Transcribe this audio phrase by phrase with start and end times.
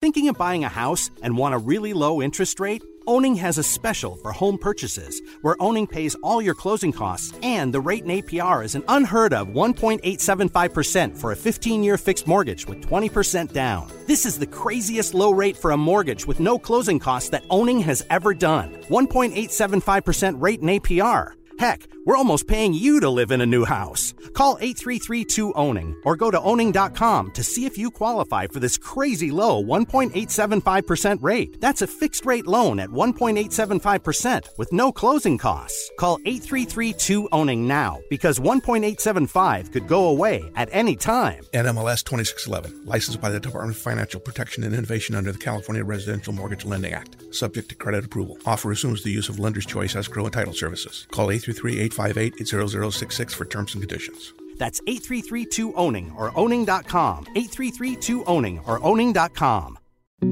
[0.00, 2.82] Thinking of buying a house and want a really low interest rate?
[3.06, 7.70] Owning has a special for home purchases where Owning pays all your closing costs and
[7.74, 12.66] the rate in APR is an unheard of 1.875% for a 15 year fixed mortgage
[12.66, 13.92] with 20% down.
[14.06, 17.80] This is the craziest low rate for a mortgage with no closing costs that Owning
[17.80, 18.72] has ever done.
[18.88, 21.34] 1.875% rate in APR.
[21.60, 24.14] Heck, we're almost paying you to live in a new house.
[24.32, 29.62] Call 833-2-OWNING or go to owning.com to see if you qualify for this crazy low
[29.62, 31.60] 1.875% rate.
[31.60, 35.90] That's a fixed rate loan at 1.875% with no closing costs.
[35.98, 41.44] Call 833-2-OWNING now because 1.875 could go away at any time.
[41.52, 46.32] NMLS 2611, licensed by the Department of Financial Protection and Innovation under the California Residential
[46.32, 48.38] Mortgage Lending Act, subject to credit approval.
[48.46, 51.06] Offer assumes the use of lender's choice escrow and title services.
[51.10, 54.32] Call 833-858-0066 for terms and conditions.
[54.58, 57.24] That's 833-2-OWNING or owning.com.
[57.34, 59.78] 833-2-OWNING or owning.com.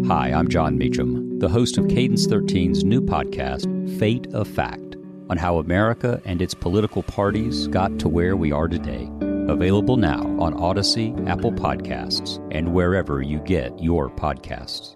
[0.06, 4.96] Hi, I'm Jon Meacham, the host of Cadence 13's new podcast, Fate of Fact,
[5.30, 9.08] on how America and its political parties got to where we are today.
[9.48, 14.94] Available now on Audacy, Apple Podcasts, and wherever you get your podcasts.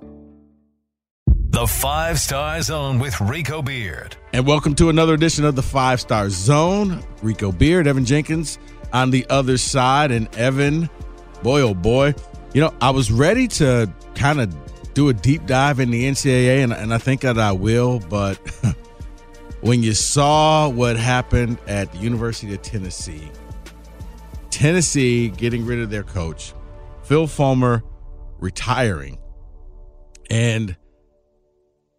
[1.52, 4.16] The Five Star Zone with Rico Beard.
[4.34, 7.04] And welcome to another edition of the Five Star Zone.
[7.20, 8.58] Rico Beard, Evan Jenkins
[8.90, 10.10] on the other side.
[10.10, 10.88] And Evan,
[11.42, 12.14] boy, oh boy,
[12.54, 16.64] you know, I was ready to kind of do a deep dive in the NCAA,
[16.64, 17.98] and, and I think that I will.
[17.98, 18.38] But
[19.60, 23.30] when you saw what happened at the University of Tennessee,
[24.48, 26.54] Tennessee getting rid of their coach,
[27.02, 27.82] Phil Fulmer
[28.38, 29.18] retiring,
[30.30, 30.74] and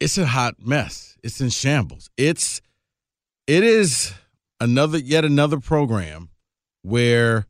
[0.03, 1.17] it's a hot mess.
[1.23, 2.09] It's in shambles.
[2.17, 2.61] It's
[3.47, 4.13] it is
[4.59, 6.29] another yet another program
[6.81, 7.47] where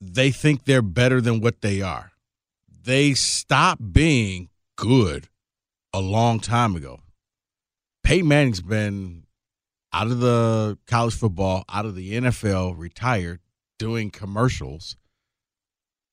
[0.00, 2.12] they think they're better than what they are.
[2.84, 5.28] They stopped being good
[5.92, 7.00] a long time ago.
[8.02, 9.24] Peyton Manning's been
[9.92, 13.40] out of the college football, out of the NFL, retired,
[13.78, 14.96] doing commercials.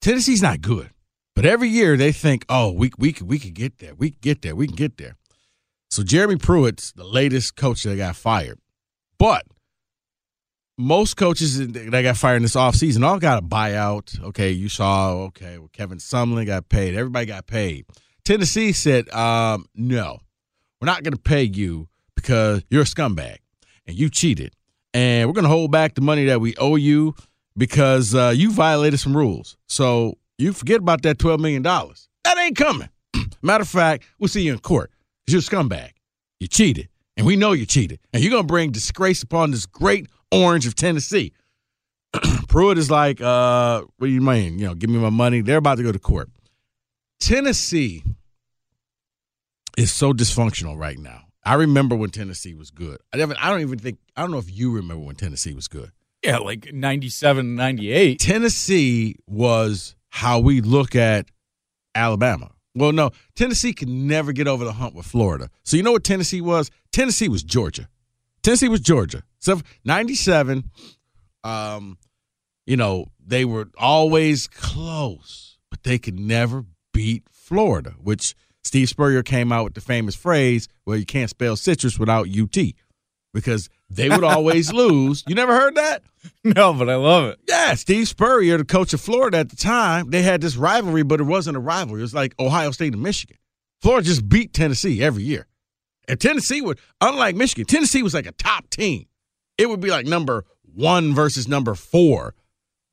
[0.01, 0.89] Tennessee's not good.
[1.35, 4.55] But every year they think, oh, we we we could get there, we get there,
[4.55, 5.15] we can get there.
[5.89, 8.59] So Jeremy Pruitt's the latest coach that got fired.
[9.19, 9.45] But
[10.77, 14.19] most coaches that got fired in this offseason all got a buyout.
[14.21, 16.95] Okay, you saw, okay, well, Kevin Sumlin got paid.
[16.95, 17.85] Everybody got paid.
[18.25, 20.19] Tennessee said, um, no,
[20.81, 23.37] we're not going to pay you because you're a scumbag
[23.85, 24.53] and you cheated.
[24.93, 27.15] And we're going to hold back the money that we owe you
[27.57, 29.57] because uh, you violated some rules.
[29.67, 31.63] So you forget about that $12 million.
[31.63, 32.89] That ain't coming.
[33.41, 34.91] Matter of fact, we'll see you in court
[35.27, 35.91] you're a scumbag.
[36.39, 36.89] You cheated.
[37.15, 37.99] And we know you cheated.
[38.11, 41.33] And you're going to bring disgrace upon this great orange of Tennessee.
[42.47, 44.59] Pruitt is like, uh, what do you mean?
[44.59, 45.41] You know, give me my money.
[45.41, 46.29] They're about to go to court.
[47.19, 48.03] Tennessee
[49.77, 51.21] is so dysfunctional right now.
[51.45, 52.99] I remember when Tennessee was good.
[53.13, 55.91] I don't even think, I don't know if you remember when Tennessee was good.
[56.23, 58.19] Yeah, like 97, 98.
[58.19, 61.25] Tennessee was how we look at
[61.95, 62.51] Alabama.
[62.75, 65.49] Well, no, Tennessee could never get over the hump with Florida.
[65.63, 66.69] So you know what Tennessee was?
[66.91, 67.89] Tennessee was Georgia.
[68.43, 69.23] Tennessee was Georgia.
[69.39, 70.69] So 97,
[71.43, 71.97] um,
[72.67, 76.63] you know, they were always close, but they could never
[76.93, 81.55] beat Florida, which Steve Spurrier came out with the famous phrase, well, you can't spell
[81.55, 82.57] citrus without UT
[83.33, 85.23] because they would always lose.
[85.27, 86.03] You never heard that?
[86.43, 87.39] No, but I love it.
[87.47, 91.21] Yeah, Steve Spurrier, the coach of Florida at the time, they had this rivalry, but
[91.21, 92.01] it wasn't a rivalry.
[92.01, 93.37] It was like Ohio State and Michigan.
[93.81, 95.47] Florida just beat Tennessee every year.
[96.07, 99.05] And Tennessee would, unlike Michigan, Tennessee was like a top team.
[99.57, 102.35] It would be like number one versus number four,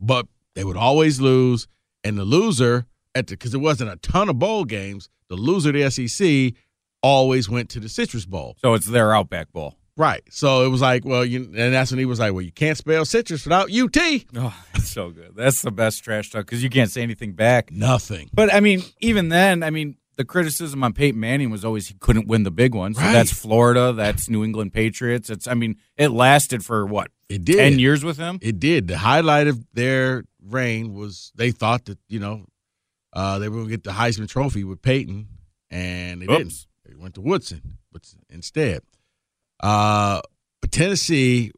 [0.01, 1.67] but They would always lose,
[2.05, 5.09] and the loser at the because it wasn't a ton of bowl games.
[5.29, 6.55] The loser of the SEC
[7.03, 8.57] always went to the Citrus Bowl.
[8.59, 9.77] So it's their Outback Bowl.
[10.01, 10.23] Right.
[10.31, 12.79] So it was like, well, you, and that's when he was like, well, you can't
[12.79, 13.97] spell citrus without UT.
[14.35, 15.33] Oh, that's so good.
[15.37, 17.71] That's the best trash talk because you can't say anything back.
[17.71, 18.31] Nothing.
[18.33, 21.95] But I mean, even then, I mean, the criticism on Peyton Manning was always he
[22.01, 22.97] couldn't win the big ones.
[22.97, 23.13] So Right.
[23.13, 23.93] that's Florida.
[23.93, 25.29] That's New England Patriots.
[25.29, 25.47] It's.
[25.47, 27.57] I mean, it lasted for what It did.
[27.57, 28.39] ten years with him.
[28.41, 28.89] It did.
[28.89, 32.47] The highlight of their reign was they thought that you know
[33.13, 35.29] uh, they were going to get the Heisman Trophy with Peyton,
[35.71, 36.67] and they didn't.
[36.87, 38.81] They went to Woodson, but instead,
[39.63, 40.21] uh,
[40.61, 41.53] but Tennessee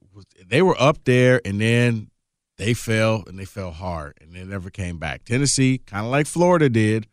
[0.46, 2.10] they were up there, and then
[2.58, 5.24] they fell, and they fell hard, and they never came back.
[5.24, 7.06] Tennessee, kind of like Florida did,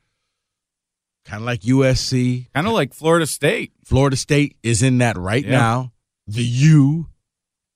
[1.25, 3.71] kind of like USC, Kind of like Florida State.
[3.85, 5.51] Florida State is in that right Yeah.
[5.51, 5.93] now.
[6.27, 7.07] The U,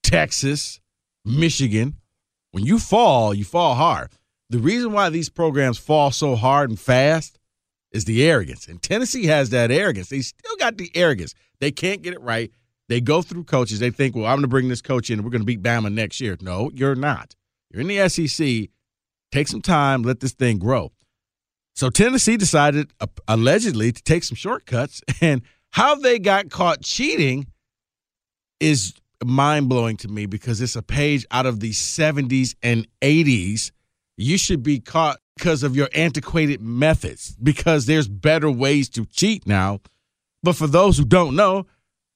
[0.04, 0.80] Texas,
[1.26, 1.96] Michigan.
[2.52, 4.12] When you fall, you fall hard.
[4.50, 7.40] The reason why these programs fall so hard and fast
[7.92, 8.68] is the arrogance.
[8.68, 10.10] And Tennessee has that arrogance.
[10.10, 11.34] They still got the arrogance.
[11.60, 12.52] They can't get it right.
[12.94, 13.80] They go through coaches.
[13.80, 15.64] They think, well, I'm going to bring this coach in and we're going to beat
[15.64, 16.38] Bama next year.
[16.42, 17.36] No, you're not.
[17.72, 18.70] You're in the SEC.
[19.32, 20.92] Take some time, let this thing grow.
[21.74, 25.42] So Tennessee decided, uh, allegedly, to take some shortcuts, and
[25.72, 27.48] how they got caught cheating
[28.60, 28.94] is
[29.26, 33.72] mind blowing to me because it's a page out of the 70s and 80s.
[34.18, 39.48] You should be caught because of your antiquated methods because there's better ways to cheat
[39.48, 39.80] now.
[40.44, 41.66] But for those who don't know,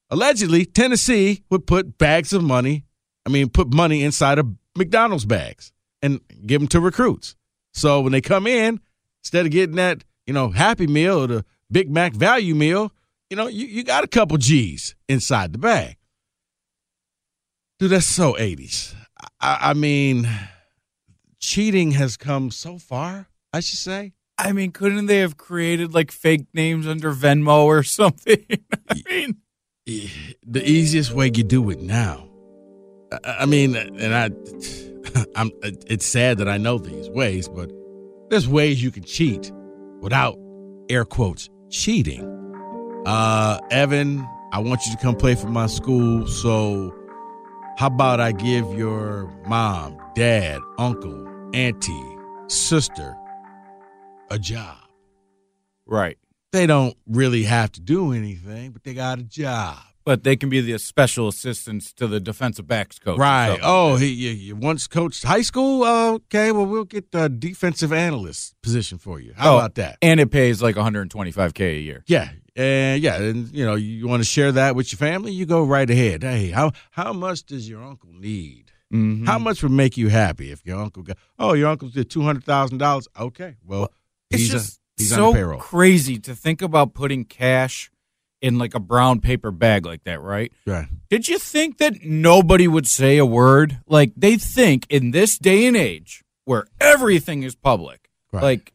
[0.09, 2.85] allegedly Tennessee would put bags of money,
[3.25, 5.71] I mean, put money inside of McDonald's bags
[6.01, 7.35] and give them to recruits.
[7.73, 8.79] So when they come in,
[9.23, 12.91] instead of getting that, you know, Happy Meal or the Big Mac value meal,
[13.29, 15.97] you know, you, you got a couple G's inside the bag.
[17.79, 18.95] Dude, that's so 80s.
[19.39, 20.27] I, I mean,
[21.39, 24.13] cheating has come so far, I should say.
[24.37, 28.45] I mean, couldn't they have created like fake names under Venmo or something?
[28.89, 29.37] I mean,
[29.87, 32.27] the easiest way you do it now.
[33.11, 34.25] I, I mean, and I,
[35.35, 35.51] I'm.
[35.63, 37.71] It's sad that I know these ways, but
[38.29, 39.51] there's ways you can cheat
[40.01, 40.37] without
[40.89, 42.23] air quotes cheating.
[43.05, 46.27] Uh, Evan, I want you to come play for my school.
[46.27, 46.93] So,
[47.77, 52.17] how about I give your mom, dad, uncle, auntie,
[52.47, 53.15] sister
[54.29, 54.77] a job?
[55.85, 56.17] right.
[56.57, 59.77] They don't really have to do anything, but they got a job.
[60.03, 63.19] But they can be the special assistants to the defensive backs coach.
[63.19, 63.59] Right.
[63.61, 65.83] Oh, he you, you once coached high school.
[65.83, 66.51] Uh, okay.
[66.53, 69.33] Well, we'll get the defensive analyst position for you.
[69.35, 69.97] How Oh, about that?
[70.01, 72.03] And it pays like 125k a year.
[72.07, 72.29] Yeah.
[72.55, 75.63] And yeah, and you know, you want to share that with your family, you go
[75.63, 76.23] right ahead.
[76.23, 78.71] Hey, how how much does your uncle need?
[78.91, 79.27] Mhm.
[79.27, 81.17] How much would make you happy if your uncle got?
[81.37, 83.07] Oh, your uncle's did two hundred thousand dollars.
[83.19, 83.91] Okay, well,
[84.31, 85.59] It's he's just a, he's so on the payroll.
[85.59, 87.89] crazy to think about putting cash
[88.41, 90.51] in like a brown paper bag like that, right?
[90.65, 90.87] Right.
[91.09, 93.79] Did you think that nobody would say a word?
[93.87, 98.43] Like they think in this day and age where everything is public, Right.
[98.43, 98.73] like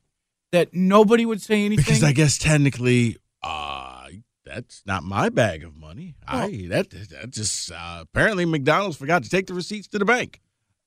[0.51, 1.85] that nobody would say anything.
[1.85, 4.09] Because I guess technically, uh,
[4.45, 6.15] that's not my bag of money.
[6.27, 10.41] I that that just uh, apparently McDonald's forgot to take the receipts to the bank.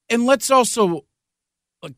[0.09, 1.05] and let's also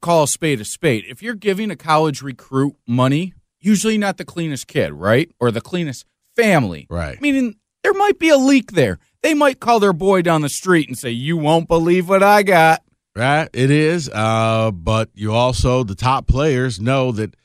[0.02, 1.06] call a spade a spade.
[1.08, 5.32] If you're giving a college recruit money, usually not the cleanest kid, right?
[5.40, 6.88] Or the cleanest family.
[6.90, 7.22] Right.
[7.22, 9.00] Meaning there might be a leak there.
[9.22, 12.44] They might call their boy down the street and say, You won't believe what I
[12.44, 12.84] got.
[13.16, 14.10] Right, it is.
[14.14, 17.36] Uh, but you also the top players know that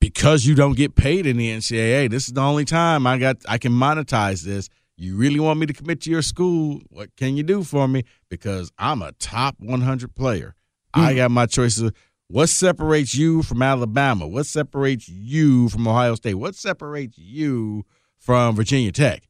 [0.00, 3.36] because you don't get paid in the NCAA, this is the only time I got
[3.46, 4.68] I can monetize this.
[4.96, 6.80] You really want me to commit to your school?
[6.88, 8.04] What can you do for me?
[8.28, 10.54] Because I'm a top 100 player.
[10.98, 11.90] I got my choices.
[12.28, 14.26] What separates you from Alabama?
[14.26, 16.34] What separates you from Ohio State?
[16.34, 17.84] What separates you
[18.18, 19.22] from Virginia Tech?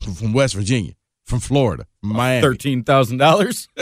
[0.00, 0.94] From West Virginia?
[1.24, 1.86] From Florida?
[2.00, 2.42] From Miami?
[2.42, 3.68] Thirteen thousand dollars.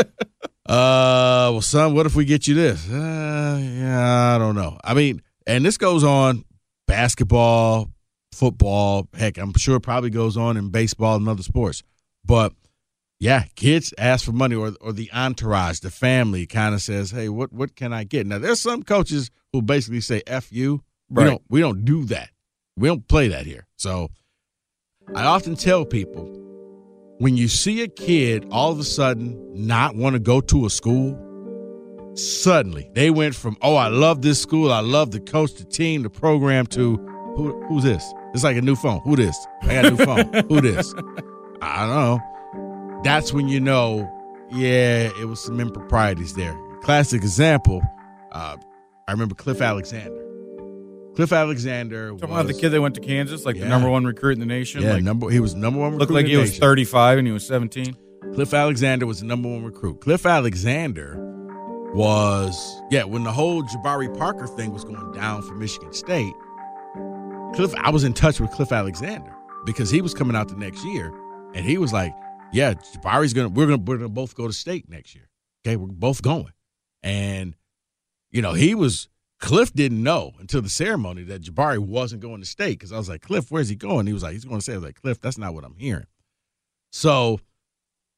[0.69, 2.87] Uh, well, son, what if we get you this?
[2.91, 4.77] Uh, yeah, I don't know.
[4.85, 6.45] I mean, and this goes on
[6.87, 7.89] basketball,
[8.33, 9.09] football.
[9.15, 11.83] Heck, I'm sure it probably goes on in baseball and other sports.
[12.23, 12.53] But
[13.21, 17.29] yeah, kids ask for money, or or the entourage, the family, kind of says, "Hey,
[17.29, 21.25] what what can I get?" Now, there's some coaches who basically say, "F you." We
[21.25, 22.31] don't we don't do that.
[22.77, 23.67] We don't play that here.
[23.77, 24.11] So,
[25.15, 26.27] I often tell people
[27.19, 30.71] when you see a kid all of a sudden not want to go to a
[30.71, 31.19] school,
[32.15, 36.03] suddenly they went from, oh, I love this school, I love the coach, the team,
[36.03, 36.97] the program, to
[37.37, 38.05] who, who's this?
[38.35, 39.01] It's like a new phone.
[39.01, 39.37] Who this?
[39.63, 40.33] I got a new phone.
[40.49, 40.93] Who this?
[41.63, 42.21] I don't know.
[43.05, 44.11] That's when you know,
[44.51, 46.57] yeah, it was some improprieties there.
[46.83, 47.83] Classic example,
[48.33, 48.57] uh,
[49.07, 50.25] I remember Cliff Alexander.
[51.15, 53.65] Cliff Alexander Talking was about the kid that went to Kansas, like Yeah.
[53.65, 54.83] the number one recruit in the nation.
[54.83, 55.97] Yeah, like, number he was number one.
[55.99, 57.97] looked like he was 35 and he was 17.
[58.35, 60.01] Cliff Alexander was the number one recruit.
[60.01, 61.17] Cliff Alexander
[61.95, 66.33] was yeah when the whole Jabari Parker thing was going down for Michigan State.
[67.55, 69.33] Cliff, I was in touch with Cliff Alexander
[69.65, 71.13] because he was coming out the next year,
[71.55, 72.13] and he was like,
[72.53, 75.29] "Yeah, Jabari's gonna we're gonna we're gonna both go to state next year.
[75.65, 76.53] Okay, we're both going."
[77.03, 77.55] And
[78.31, 79.09] you know he was
[79.41, 83.09] Cliff didn't know until the ceremony that Jabari wasn't going to state because I was
[83.09, 85.01] like, "Cliff, where's he going?" He was like, "He's going to say." I was like,
[85.01, 86.07] "Cliff, that's not what I'm hearing."
[86.91, 87.41] So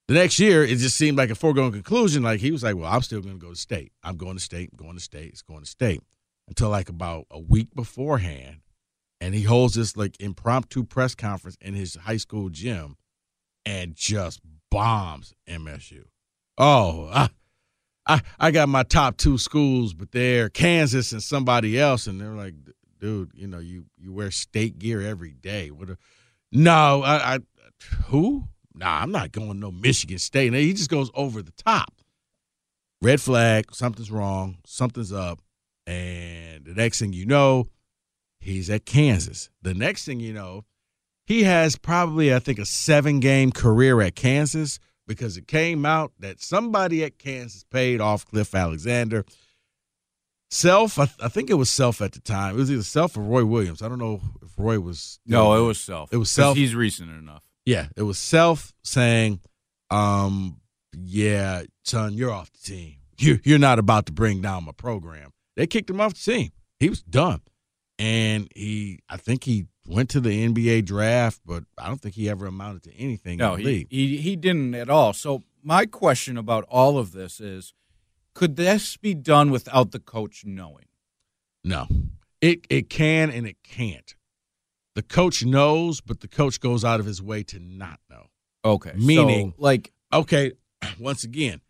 [0.09, 2.23] the next year, it just seemed like a foregone conclusion.
[2.23, 3.93] Like he was like, "Well, I'm still going to go to state.
[4.03, 4.71] I'm going to state.
[4.73, 5.29] I'm going to state.
[5.29, 6.03] It's going to state."
[6.49, 8.63] Until like about a week beforehand,
[9.21, 12.97] and he holds this like impromptu press conference in his high school gym,
[13.71, 16.05] and just bombs MSU.
[16.59, 17.29] Oh, I,
[18.07, 22.29] I, I got my top two schools, but they're Kansas and somebody else, and they're
[22.35, 22.55] like,
[22.99, 25.71] "Dude, you know, you you wear state gear every day.
[25.71, 25.91] What?
[25.91, 25.99] A,
[26.51, 27.39] no, I, I
[28.07, 28.49] who?
[28.75, 30.49] Nah, I'm not going no Michigan State.
[30.49, 31.93] And he just goes over the top.
[33.03, 35.41] Red flag, something's wrong, something's up.
[35.87, 37.69] And the next thing you know,
[38.39, 39.51] he's at Kansas.
[39.63, 40.65] The next thing you know,
[41.31, 46.11] he has probably, I think, a seven game career at Kansas because it came out
[46.19, 49.25] that somebody at Kansas paid off Cliff Alexander.
[50.51, 52.57] Self, I, I think it was Self at the time.
[52.57, 53.81] It was either Self or Roy Williams.
[53.81, 55.21] I don't know if Roy was.
[55.25, 56.13] No, it was self.
[56.13, 56.57] It was self.
[56.57, 57.45] He's recent enough.
[57.65, 59.39] Yeah, it was self saying,
[59.89, 60.61] um,
[60.93, 62.97] yeah, son, you're off the team.
[63.19, 65.31] You you're not about to bring down my program.
[65.55, 66.51] They kicked him off the team.
[66.81, 67.43] He was done.
[68.01, 72.29] And he I think he went to the NBA draft, but I don't think he
[72.29, 73.87] ever amounted to anything No, in the he, league.
[73.91, 75.13] he he didn't at all.
[75.13, 77.75] So my question about all of this is,
[78.35, 80.87] could this be done without the coach knowing?
[81.65, 81.87] No.
[82.41, 84.15] It it can and it can't.
[84.95, 88.27] The coach knows, but the coach goes out of his way to not know.
[88.65, 90.53] Okay, Meaning- so, like okay,
[90.99, 91.61] once again,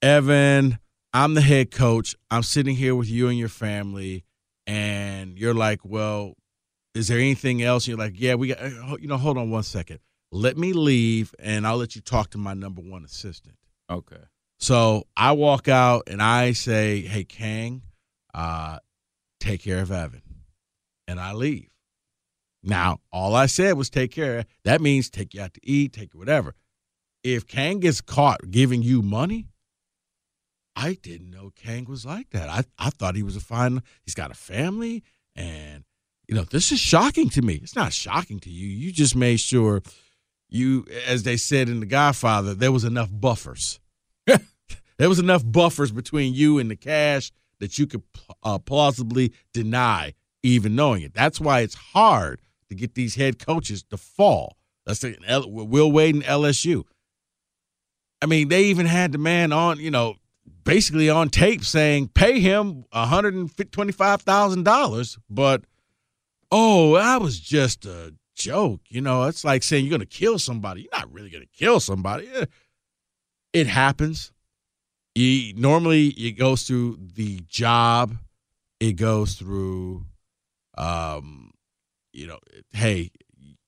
[0.00, 0.78] Evan,
[1.12, 2.16] I'm the head coach.
[2.30, 4.24] I'm sitting here with you and your family,
[4.66, 6.34] and you're like, well,
[6.94, 7.86] is there anything else?
[7.86, 9.98] You're like, yeah, we got, uh, you know, hold on one second.
[10.30, 13.56] Let me leave, and I'll let you talk to my number one assistant.
[13.90, 14.22] okay,
[14.58, 17.82] So I walk out and I say, hey, Kang,
[18.32, 18.78] uh,
[19.40, 20.22] take care of Evan.
[21.06, 21.68] And I leave.
[22.62, 24.46] Now, all I said was take care.
[24.64, 26.54] That means take you out to eat, take you whatever.
[27.24, 29.48] If Kang gets caught giving you money,
[30.74, 32.48] I didn't know Kang was like that.
[32.48, 35.02] I, I thought he was a fine, he's got a family.
[35.36, 35.84] And,
[36.32, 37.60] you know, this is shocking to me.
[37.62, 38.66] It's not shocking to you.
[38.66, 39.82] You just made sure
[40.48, 43.80] you, as they said in The Godfather, there was enough buffers.
[44.26, 48.02] there was enough buffers between you and the cash that you could
[48.42, 51.12] uh, plausibly deny even knowing it.
[51.12, 54.56] That's why it's hard to get these head coaches to fall.
[54.86, 56.84] Let's say L- Will Wade and LSU.
[58.22, 60.14] I mean, they even had the man on, you know,
[60.64, 65.64] basically on tape saying pay him $125,000, but
[66.52, 68.82] oh, that was just a joke.
[68.88, 70.82] You know, it's like saying you're going to kill somebody.
[70.82, 72.28] You're not really going to kill somebody.
[72.32, 72.44] Eh,
[73.52, 74.32] It happens.
[75.14, 78.14] You, normally, it goes through the job.
[78.78, 80.04] It goes through,
[80.76, 81.52] um,
[82.12, 82.38] you know,
[82.72, 83.10] hey,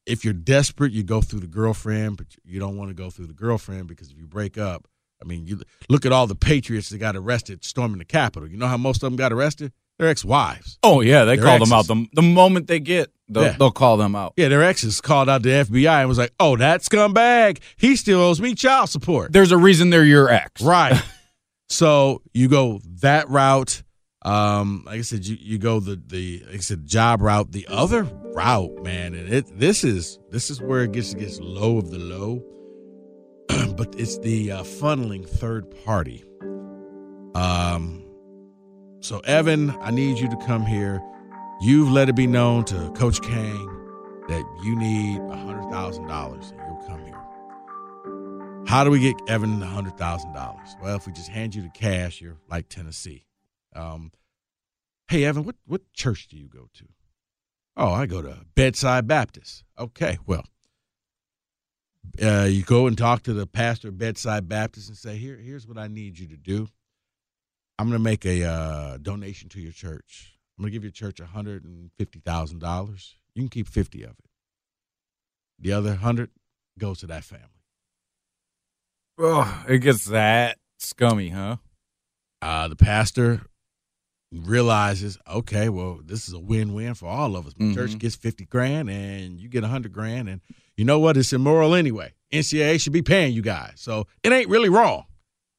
[0.07, 3.27] if you're desperate, you go through the girlfriend, but you don't want to go through
[3.29, 4.87] the girlfriend because if you break up,
[5.23, 8.49] I mean, you look at all the patriots that got arrested storming the Capitol.
[8.49, 9.73] You know how most of them got arrested?
[9.99, 10.79] Their ex-wives.
[10.83, 13.57] oh yeah, they Their call them out the the moment they get, they'll, Yeah.
[13.59, 14.33] they'll call them out.
[14.37, 18.21] Yeah, their exes called out the FBI and was like, "Oh, that scumbag, he still
[18.21, 21.01] owes me child support." There's a reason they're your ex, Right.
[21.69, 23.83] so you go that route.
[24.23, 27.53] Um, like I said, you, you go the the like I said job route.
[27.53, 28.03] The other
[28.35, 31.99] route, man, and it this is this is where it gets gets low of the
[31.99, 32.43] low.
[33.77, 36.25] but it's the uh, funneling third party.
[37.35, 38.04] Um,
[39.05, 41.03] so Evan, I need you to come here.
[41.61, 43.67] You've let it be known to Coach Kang
[44.29, 48.65] that you need a hundred thousand dollars, and you'll come here.
[48.67, 50.75] How do we get Evan a hundred thousand dollars?
[50.83, 53.27] Well, if we just hand you the cash, you're like Tennessee.
[53.77, 54.11] Um,
[55.09, 56.87] hey Evan, what what church do you go to?
[57.77, 59.65] Oh, I go to Bedside Baptist.
[59.79, 60.47] Okay, well,
[62.23, 65.67] uh, you go and talk to the pastor of Bedside Baptist and say, here, here's
[65.67, 66.69] what I need you to do.
[67.79, 70.37] I'm going to make a uh, donation to your church.
[70.57, 73.17] I'm going to give your church hundred and fifty thousand dollars.
[73.35, 74.25] You can keep fifty of it.
[75.59, 76.31] The other hundred
[76.79, 77.49] goes to that family.
[79.19, 81.57] Oh, it gets that scummy, huh?
[82.43, 83.43] Uh, the pastor
[84.33, 87.55] realizes, okay, well, this is a win-win for all of us.
[87.55, 87.75] The Mhm.
[87.75, 90.41] Church gets fifty grand, and you get a hundred grand, and
[90.77, 91.17] you know what?
[91.17, 92.13] It's immoral anyway.
[92.33, 95.05] NCAA should be paying you guys, so it ain't really wrong.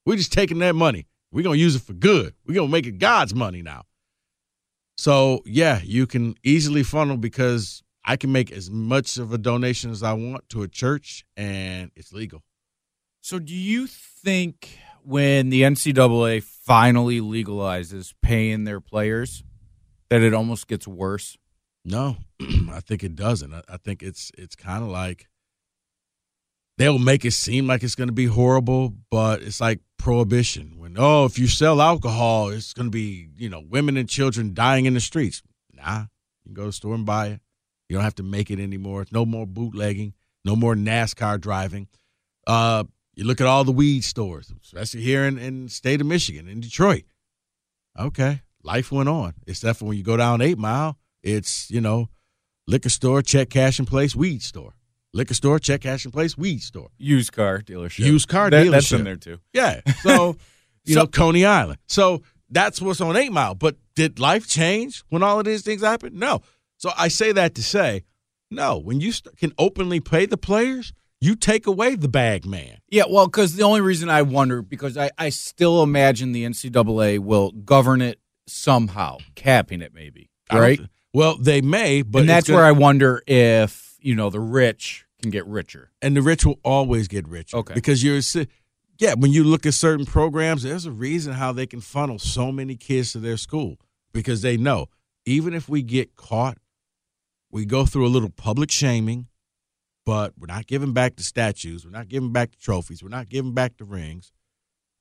[0.05, 1.07] We're just taking that money.
[1.36, 2.34] We're gonna use it for good.
[2.48, 3.84] We're gonna make it God's money now.
[4.96, 9.92] So yeah, you can easily funnel because I can make as much of a donation
[9.92, 12.42] as I want to a church, and it's legal.
[13.20, 19.44] So, do you think when the NCAA finally legalizes paying their players,
[20.10, 21.36] that it almost gets worse?
[21.84, 22.15] No,
[22.72, 23.54] I think it doesn't.
[23.54, 25.27] I, I think it's it's kind of like
[26.77, 30.75] they'll make it seem like it's going to be horrible, but it's like prohibition.
[30.77, 34.53] When oh, if you sell alcohol, it's going to be you know women and children
[34.53, 35.41] dying in the streets.
[35.74, 37.39] Nah, you can go to the store and buy it.
[37.89, 39.01] You don't have to make it anymore.
[39.01, 40.13] it's No more bootlegging.
[40.45, 41.88] No more NASCAR driving.
[42.45, 42.83] Uh,
[43.15, 46.59] you look at all the weed stores, especially here in, in state of Michigan, in
[46.59, 47.05] Detroit.
[48.00, 49.33] Okay, life went on.
[49.47, 52.09] Except for when you go down Eight Mile, it's you know,
[52.67, 54.75] liquor store, check cash in place, weed store.
[55.15, 56.89] Liquor store, check cash in place, weed store.
[56.98, 58.00] Used car dealership.
[58.00, 59.39] Used car That- That's in there too.
[59.53, 59.79] Yeah.
[60.03, 60.36] So,
[60.84, 61.79] you So- know, Coney Island.
[61.88, 63.55] So that's what's on Eight Mile.
[63.55, 66.15] But did life change when all of these things happened?
[66.19, 66.41] No.
[66.77, 68.03] So I say that to say,
[68.51, 68.77] no.
[68.77, 70.91] When you st- can openly pay the players,
[71.22, 72.79] you take away the bag man.
[72.89, 77.19] Yeah, well, because the only reason I wonder because I, I still imagine the NCAA
[77.19, 80.79] will govern it somehow, capping it maybe, I right?
[81.13, 85.04] Well, they may, but and that's gonna- where I wonder if you know the rich
[85.25, 85.91] can get richer.
[86.01, 87.58] and the rich will always get richer.
[87.58, 87.74] Okay.
[87.74, 88.22] Because you're,
[89.00, 92.51] yeah, when you look at certain programs, there's a reason how they can funnel so
[92.51, 93.77] many kids to their school
[94.13, 94.88] because they know
[95.25, 96.58] even if we get caught,
[97.50, 99.27] we go through a little public shaming,
[100.05, 103.27] but we're not giving back the statues, we're not giving back the trophies, we're not
[103.29, 104.32] giving back the rings,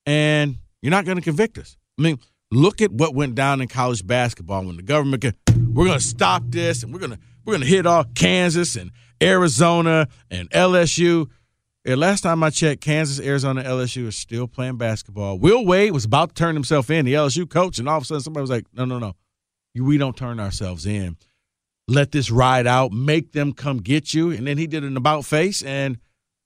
[0.06, 1.76] and you're not going to convict us.
[1.98, 2.18] I mean,
[2.50, 5.34] look at what went down in college basketball when the government can,
[5.74, 8.74] we're going to stop this and we're going to we're going to hit all Kansas
[8.74, 8.90] and
[9.24, 11.28] Arizona and LSU.
[11.86, 15.38] Last time I checked, Kansas, Arizona, LSU are still playing basketball.
[15.38, 18.06] Will Wade was about to turn himself in, the LSU coach, and all of a
[18.06, 19.14] sudden somebody was like, "No, no, no,
[19.74, 21.16] we don't turn ourselves in.
[21.86, 22.92] Let this ride out.
[22.92, 25.98] Make them come get you." And then he did an about face, and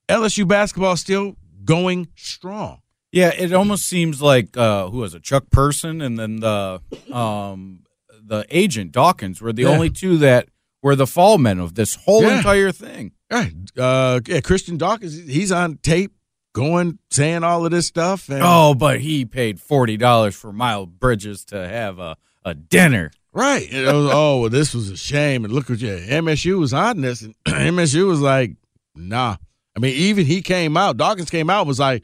[0.09, 2.81] LSU basketball still going strong.
[3.13, 6.81] Yeah, it almost seems like uh, who was it, Chuck Person, and then the
[7.13, 7.83] um,
[8.21, 9.69] the agent Dawkins were the Yeah.
[9.69, 10.49] only two that
[10.81, 12.37] were the fall men of this whole Yeah.
[12.37, 13.11] entire thing.
[13.31, 13.53] Right.
[13.77, 16.13] Uh, yeah, Christian Dawkins, he's on tape
[16.53, 18.29] going saying all of this stuff.
[18.29, 23.11] And, Oh, but he paid forty dollars for Miles Bridges to have a, a dinner.
[23.31, 23.71] Right.
[23.71, 25.45] It was, oh, well, this was a shame.
[25.45, 25.95] And look at you.
[25.95, 28.55] MSU was on this, and MSU was like,
[28.95, 29.35] nah.
[29.75, 32.03] I mean, even he came out, Dawkins came out, was like,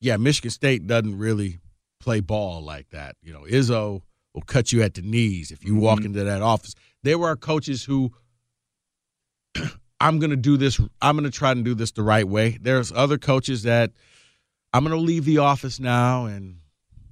[0.00, 1.58] yeah, Michigan State doesn't really
[2.00, 3.16] play ball like that.
[3.22, 4.00] You know, Izzo
[4.34, 6.74] will cut you at the knees if you walk into that office.
[7.04, 8.12] There were coaches who,
[10.00, 12.58] I'm going to do this, I'm going to try and do this the right way.
[12.60, 13.92] There's other coaches that
[14.72, 16.56] I'm going to leave the office now and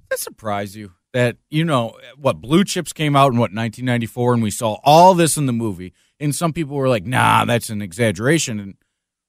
[0.09, 4.43] That surprise you that you know what Blue Chips came out in what 1994, and
[4.43, 7.81] we saw all this in the movie, and some people were like, "Nah, that's an
[7.81, 8.75] exaggeration." And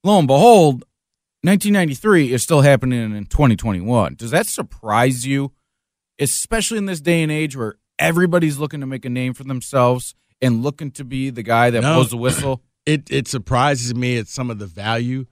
[0.02, 0.84] lo and behold,
[1.42, 4.14] 1993 is still happening in 2021.
[4.14, 5.52] Does that surprise you,
[6.18, 10.14] especially in this day and age where everybody's looking to make a name for themselves
[10.44, 11.94] and looking to be the guy that No.
[11.94, 12.62] blows the whistle?
[12.86, 15.26] it it surprises me at some of the value.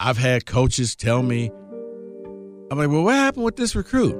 [0.00, 1.50] I've had coaches tell me,
[2.70, 4.14] I'm like, well, what happened with this recruit?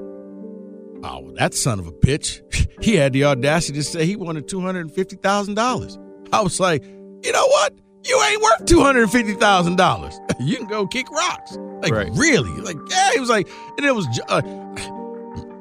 [1.02, 2.40] Oh, well, that son of a bitch.
[2.82, 5.98] he had the audacity to say he wanted two hundred and fifty thousand dollars.
[6.32, 7.74] I was like, you know what?
[8.06, 10.18] You ain't worth two hundred and fifty thousand dollars.
[10.40, 11.56] You can go kick rocks.
[11.82, 12.10] Like Right.
[12.14, 12.50] really?
[12.60, 13.12] Like yeah.
[13.12, 14.06] He was like, and it was.
[14.28, 14.42] Uh,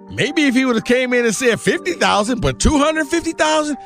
[0.09, 3.33] maybe if he would have came in and said fifty thousand, but two hundred fifty
[3.33, 3.77] thousand.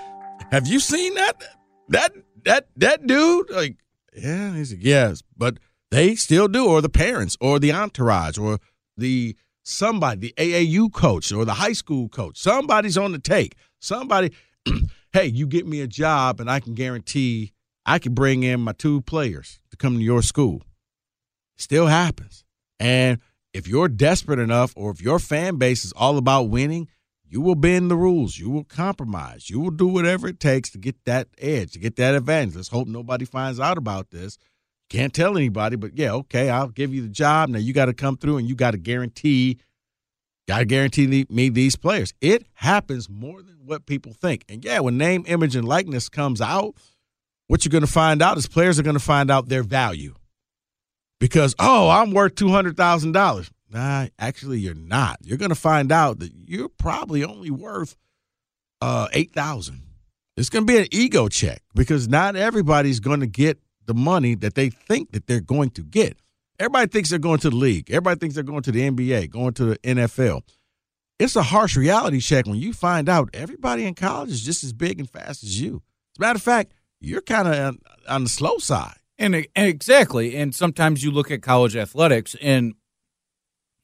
[0.52, 1.44] Have you seen that?
[1.90, 2.14] That
[2.46, 3.50] that that dude?
[3.50, 3.78] Like,
[4.16, 4.56] yeah.
[4.56, 5.58] He's like, yes, but
[5.92, 8.60] they still do, or the parents, or the entourage, or
[8.96, 12.38] the somebody, the AAU coach, or the high school coach.
[12.38, 13.56] Somebody's on the take.
[13.80, 14.32] Somebody,
[15.14, 17.52] hey, you get me a job, and I can guarantee
[17.86, 20.64] I can bring in my two players to come to your school.
[21.58, 22.46] Still happens,
[22.80, 23.20] and
[23.54, 26.88] if you're desperate enough, or if your fan base is all about winning,
[27.30, 28.38] you will bend the rules.
[28.38, 29.50] You will compromise.
[29.50, 32.56] You will do whatever it takes to get that edge, to get that advantage.
[32.56, 34.38] Let's hope nobody finds out about this.
[34.90, 37.50] Can't tell anybody, but yeah, okay, I'll give you the job.
[37.50, 39.60] Now you got to come through and you got to guarantee,
[40.48, 42.14] got to guarantee me these players.
[42.22, 44.46] It happens more than what people think.
[44.48, 46.76] And yeah, when name, image, and likeness comes out,
[47.48, 50.16] what you're going to find out is players are going to find out their value
[51.20, 53.52] because oh, I'm worth two hundred thousand dollars.
[53.70, 55.18] Nah, actually, you're not.
[55.22, 57.98] You're going to find out that you're probably only worth
[58.82, 59.84] uh, eight thousand.
[60.38, 64.36] It's going to be an ego check because not everybody's going to get the money
[64.36, 66.20] that they think that they're going to get.
[66.60, 67.90] Everybody thinks they're going to the league.
[67.90, 70.42] Everybody thinks they're going to the NBA, going to the NFL.
[71.20, 74.74] It's a harsh reality check when you find out everybody in college is just as
[74.74, 75.82] big and fast as you.
[76.16, 78.98] As a matter of fact, you're kind of on, on the slow side.
[79.18, 80.36] And, and exactly.
[80.36, 82.76] And sometimes you look at college athletics and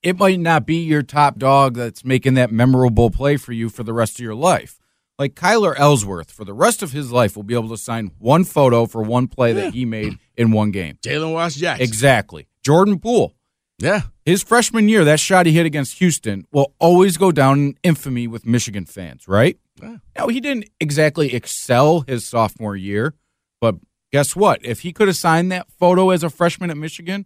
[0.04, 3.84] it might not be your top dog that's making that memorable play for you for
[3.84, 4.80] the rest of your life.
[5.18, 8.44] Like Kyler Ellsworth, for the rest of his life, will be able to sign one
[8.44, 10.98] photo for one play that he made in one game.
[11.02, 11.84] Jalen Wash Jackson.
[11.84, 12.48] Exactly.
[12.64, 13.34] Jordan Poole.
[13.80, 14.02] Yeah.
[14.26, 18.28] His freshman year, that shot he hit against Houston will always go down in infamy
[18.28, 19.58] with Michigan fans, right?
[19.82, 19.98] Yeah.
[20.18, 23.14] Now, he didn't exactly excel his sophomore year,
[23.62, 23.76] but
[24.12, 24.66] guess what?
[24.66, 27.26] If he could have signed that photo as a freshman at Michigan,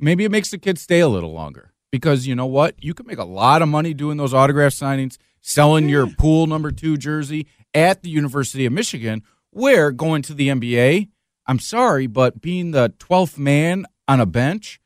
[0.00, 1.72] maybe it makes the kid stay a little longer.
[1.90, 2.74] Because you know what?
[2.82, 6.70] You can make a lot of money doing those autograph signings, selling your Poole number
[6.70, 11.08] two jersey at the University of Michigan, where going to the NBA,
[11.46, 14.80] I'm sorry, but being the 12th man on a bench,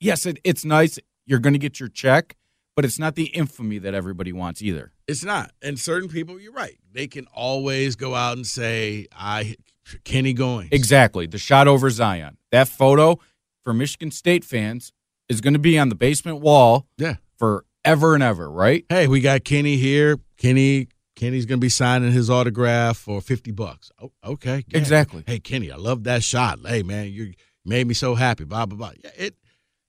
[0.00, 0.98] yes, it, it's nice.
[1.24, 2.36] You're going to get your check,
[2.76, 4.92] but it's not the infamy that everybody wants either.
[5.06, 5.52] It's not.
[5.62, 6.78] And certain people, you're right.
[6.92, 9.56] They can always go out and say, I
[10.04, 10.68] Kenny Goins.
[10.70, 11.26] Exactly.
[11.26, 12.36] The shot over Zion.
[12.52, 13.18] That photo
[13.64, 14.92] for Michigan State fans
[15.28, 17.16] is going to be on the basement wall Yeah.
[17.38, 18.84] forever and ever, right?
[18.88, 20.18] Hey, we got Kenny here.
[20.36, 23.90] Kenny Kenny's gonna be signing his autograph for fifty bucks.
[24.00, 24.64] Oh, okay.
[24.68, 24.78] yeah.
[24.78, 25.24] Exactly.
[25.26, 26.60] Hey, Kenny, I love that shot.
[26.64, 27.32] Hey, man, you
[27.64, 28.44] made me so happy.
[28.44, 28.92] Blah blah blah.
[29.02, 29.34] Yeah, it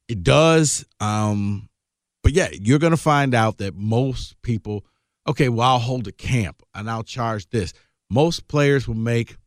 [0.08, 0.86] it does.
[0.99, 1.69] Um,
[2.23, 4.84] but yeah, you're gonna find out that most people.
[5.28, 7.73] Okay, well, I'll hold a camp and I'll charge this.
[8.10, 9.38] Most players will make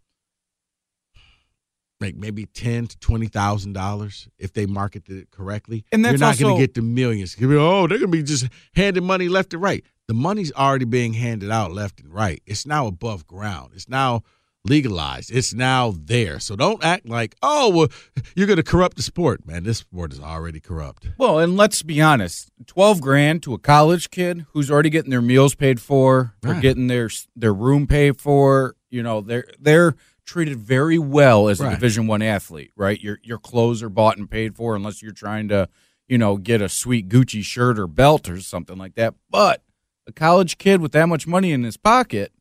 [2.03, 5.85] make maybe ten to twenty thousand dollars if they market it correctly.
[5.93, 7.35] And that's you're not going to get the millions.
[7.35, 9.85] Be, Oh, they're going to be just handing money left and right.
[10.09, 12.43] The money's already being handed out left and right.
[12.47, 13.71] It's now above ground.
[13.75, 14.23] It's now
[14.65, 15.31] legalized.
[15.33, 16.39] It's now there.
[16.39, 17.89] So don't act like, oh, well,
[18.37, 19.65] you're going to corrupt the sport, man.
[19.65, 21.09] This sport is already corrupt.
[21.19, 25.23] Well, and let's be honest, twelve grand to a college kid who's already getting their
[25.23, 28.75] meals paid for, they're getting their their room paid for.
[28.91, 31.71] You know, they're they're treated very well as a Right.
[31.75, 33.01] Division One athlete, right?
[33.01, 35.69] Your your clothes are bought and paid for, unless you're trying to,
[36.09, 39.15] you know, get a sweet Gucci shirt or belt or something like that.
[39.31, 39.63] But
[40.07, 42.33] a college kid with that much money in his pocket,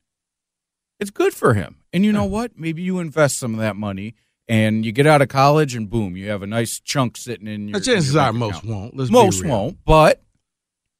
[0.99, 1.77] it's good for him.
[1.93, 2.57] And you know what?
[2.57, 4.15] Maybe you invest some of that money.
[4.47, 7.69] And you get out of college, and boom, you have a nice chunk sitting in
[7.69, 7.79] your.
[7.79, 8.65] The chances in your are most account.
[8.65, 8.97] won't.
[8.97, 10.21] Let's be Most won't, but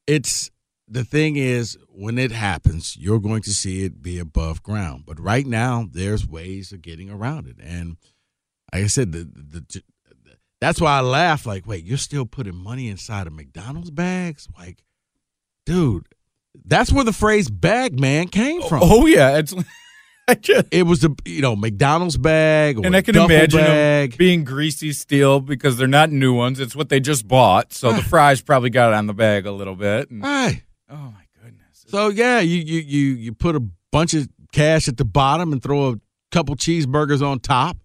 [0.07, 0.51] it's
[0.91, 5.19] the thing is when it happens you're going to see it be above ground but
[5.19, 7.97] right now there's ways of getting around it and
[8.73, 9.83] like i said the, the, the
[10.59, 14.83] that's why i laugh like wait you're still putting money inside of mcdonald's bags like
[15.65, 16.07] dude
[16.65, 19.53] that's where the phrase bag man came oh, from oh yeah, it's.
[20.39, 24.45] Just, it was the you know mcdonald's bag or and I can imagine bag being
[24.45, 26.61] greasy steel because they're not new ones.
[26.61, 28.07] It's what they just bought, so the ah.
[28.07, 30.09] fries probably got on the bag a little bit.
[30.09, 31.85] And, right oh my goodness!
[31.87, 35.61] So yeah, you you you you put a bunch of cash at the bottom and
[35.63, 35.95] throw a
[36.31, 37.77] couple cheeseburgers on top.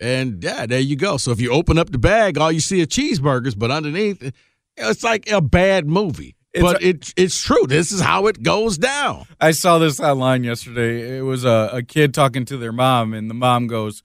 [0.00, 1.16] And yeah, there you go.
[1.16, 4.32] So if you open up the bag, all you see are cheeseburgers, but underneath,
[4.76, 6.34] it's like a bad movie.
[6.52, 7.66] It's but a- it it's true.
[7.66, 9.26] This is how it goes down.
[9.40, 11.18] I saw this online yesterday.
[11.18, 14.02] It was a, a kid talking to their mom, and the mom goes,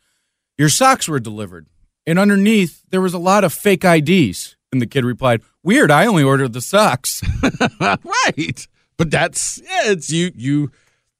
[0.58, 1.68] "Your socks were delivered."
[2.06, 4.57] And underneath, there was a lot of fake IDs.
[4.72, 5.92] And the kid replied, "Weird.
[5.92, 7.22] I only ordered the socks."
[7.80, 8.68] right.
[8.98, 10.72] But that's yeah, it's you you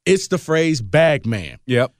[0.04, 1.58] it's the phrase bag man.
[1.66, 1.92] yep.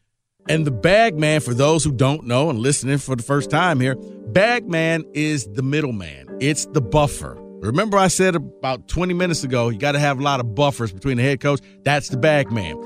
[0.48, 3.80] And the bag man, for those who don't know and listening for the first time
[3.80, 3.96] here,
[4.28, 6.26] bag man is the middleman.
[6.40, 7.36] It's the buffer.
[7.60, 10.90] Remember, I said about 20 minutes ago, you got to have a lot of buffers
[10.90, 11.60] between the head coach.
[11.82, 12.76] That's the bag man.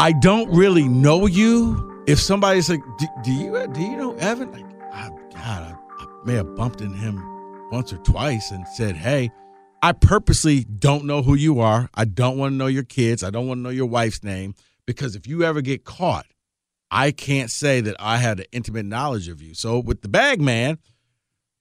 [0.00, 2.04] I don't really know you.
[2.06, 4.50] If somebody's like, do, do you do you know Evan?
[4.50, 5.71] Like, I, God,
[6.24, 7.20] may have bumped into him
[7.70, 9.30] once or twice and said, hey,
[9.82, 11.88] I purposely don't know who you are.
[11.94, 13.24] I don't want to know your kids.
[13.24, 14.54] I don't want to know your wife's name
[14.86, 16.26] because if you ever get caught,
[16.90, 19.54] I can't say that I had an intimate knowledge of you.
[19.54, 20.78] So with the bag man,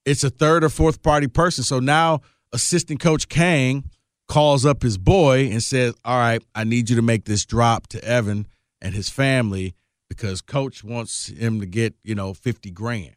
[0.06, 1.64] it's a third or fourth party person.
[1.64, 2.22] So now
[2.54, 3.90] assistant coach Kang
[4.28, 7.88] calls up his boy and says, "All right, I need you to make this drop
[7.88, 8.48] to Evan
[8.82, 9.74] and his family
[10.10, 13.16] because coach wants him to get, you know, 50 grand."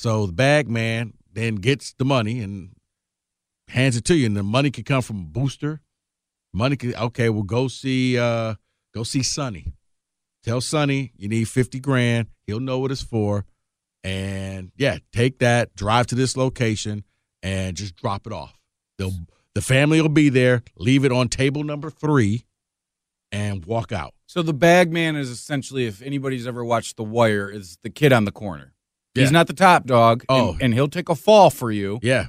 [0.00, 2.70] So the bag man then gets the money and
[3.68, 5.82] hands it to you and the money could come from a booster.
[6.54, 8.54] Money could okay, well go see uh
[8.94, 9.74] go see Sonny.
[10.42, 12.28] Tell Sonny you need 50 grand.
[12.46, 13.44] He'll know what it's for.
[14.02, 17.04] And yeah, take that, drive to this location,
[17.42, 18.58] and just drop it off.
[18.96, 19.12] They'll
[19.54, 20.62] the family will be there.
[20.78, 22.46] Leave it on table number three.
[23.32, 24.14] and walk out.
[24.26, 28.14] So the bag man is essentially, if anybody's ever watched The Wire, is the kid
[28.14, 28.72] on the corner.
[29.14, 29.22] Yeah.
[29.22, 30.52] He's not the top dog, Oh.
[30.52, 32.26] and, and he'll take a fall for you, Yeah,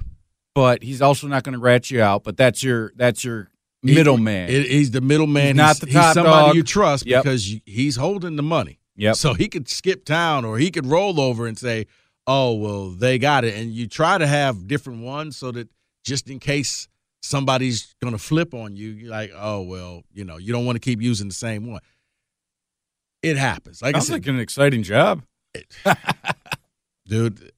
[0.55, 2.23] but he's also not going to rat you out.
[2.23, 3.49] But that's your that's your
[3.83, 4.49] middleman.
[4.49, 5.55] It- he's the middleman.
[5.57, 6.55] Not the he's top somebody dog.
[6.55, 7.23] you trust Yep.
[7.23, 8.79] because he's holding the money.
[8.95, 9.15] Yep.
[9.15, 11.85] So he could skip town or he could roll over and say,
[12.27, 15.69] "Oh, well, they got it." And you try to have different ones so that
[16.03, 16.87] just in case
[17.23, 20.75] somebody's going to flip on you, you're like, "Oh, well, you know, you don't want
[20.75, 21.81] to keep using the same one."
[23.23, 23.81] It happens.
[23.83, 25.23] Like Sounds I said, like an exciting job.
[27.05, 27.51] dude,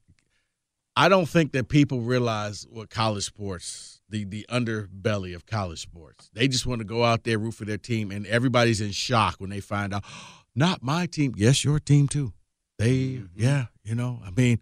[0.96, 6.30] I don't think that people realize what college sports, the the underbelly of college sports.
[6.32, 9.36] They just want to go out there root for their team, and everybody's in shock
[9.38, 10.04] when they find out,
[10.54, 11.34] not my team.
[11.36, 12.32] Yes, your team too.
[12.78, 13.26] They, mm-hmm.
[13.36, 14.60] yeah, you know, I mean,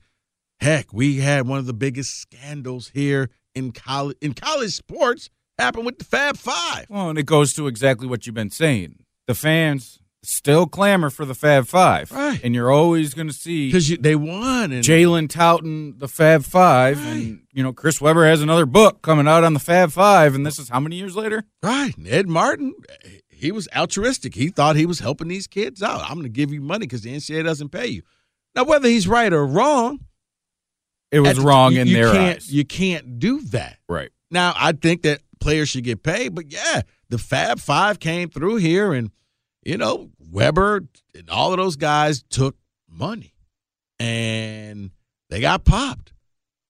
[0.61, 5.85] heck, we had one of the biggest scandals here in college in college sports happen
[5.85, 6.87] with the Fab Five.
[6.89, 9.05] Well, and it goes to exactly what you've been saying.
[9.27, 12.41] The fans still clamor for the Fab Five, Right.
[12.45, 17.05] And you're always going to see Because they won, and Jalen touting the Fab Five,
[17.07, 20.47] and you know Chris Webber has another book coming out on the Fab Five, and
[20.47, 21.45] this is how many years later?
[21.63, 21.95] Right.
[22.07, 22.75] Ed Martin,
[23.29, 24.35] he was altruistic.
[24.35, 26.03] He thought he was helping these kids out.
[26.03, 28.03] I'm going to give you money because the NCAA doesn't pay you.
[28.55, 30.01] Now, whether he's right or wrong,
[31.11, 33.79] It was wrong you- in you their eyes, You can't do that.
[33.89, 34.11] right?
[34.31, 38.57] Now, I think that players should get paid, but yeah, the Fab Five came through
[38.57, 39.11] here, and
[39.63, 42.57] you know Webber and all of those guys took
[42.89, 43.35] money,
[43.99, 44.91] and
[45.31, 46.13] they got popped.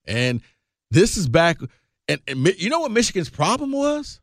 [0.05, 0.41] And
[0.91, 1.57] this is back,
[2.07, 4.19] and, and you know what Michigan's problem was?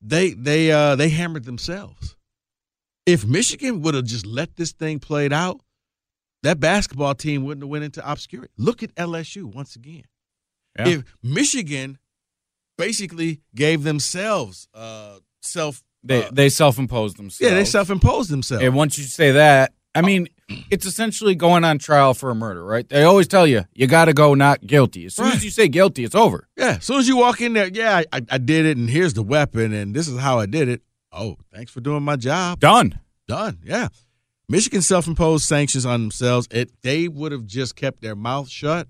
[0.00, 2.16] They they uh they hammered themselves.
[3.06, 5.60] If Michigan would have just let this thing played out,
[6.42, 8.52] that basketball team wouldn't have went into obscurity.
[8.56, 10.04] Look at LSU once again
[10.78, 10.88] Yeah.
[10.88, 11.98] if Michigan
[12.78, 17.40] basically gave themselves uh, self, They uh, they self imposed themselves.
[17.40, 18.62] yeah, they self-imposed themselves.
[18.62, 20.28] And once you say that, I mean,
[20.70, 22.86] it's essentially going on trial for a murder, right?
[22.88, 25.06] They always tell you you got to go not guilty.
[25.06, 25.36] As soon Right.
[25.36, 26.46] as you say guilty, it's over.
[26.56, 29.14] yeah, as soon as you walk in there, yeah, I, I did it, and here's
[29.14, 30.82] the weapon, and this is how I did it.
[31.10, 32.60] Oh, thanks for doing my job.
[32.60, 32.98] Done.
[33.26, 33.60] Done.
[33.64, 33.88] Yeah,
[34.48, 36.48] Michigan self-imposed sanctions on themselves.
[36.50, 38.88] If they would have just kept their mouth shut,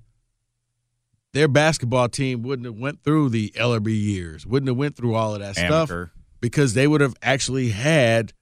[1.32, 5.34] their basketball team wouldn't have went through the Ellerbe years, wouldn't have went through all
[5.34, 5.90] of that stuff.
[6.44, 8.34] Because they would have actually had,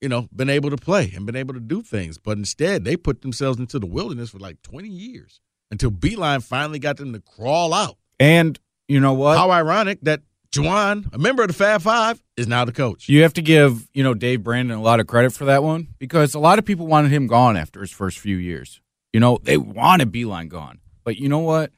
[0.00, 2.16] you know, been able to play and been able to do things.
[2.16, 6.78] But instead, they put themselves into the wilderness for like 20 years until Beilein finally
[6.78, 7.98] got them to crawl out.
[8.18, 9.36] And you know what?
[9.36, 13.10] How ironic that Juwan, a member of the Fab Five, is now the coach.
[13.10, 15.88] You have to give, you know, Dave Brandon a lot of credit for that one
[15.98, 18.80] because a lot of people wanted him gone after his first few years.
[19.12, 20.80] You know, they wanted Beilein gone.
[21.04, 21.72] But you know what?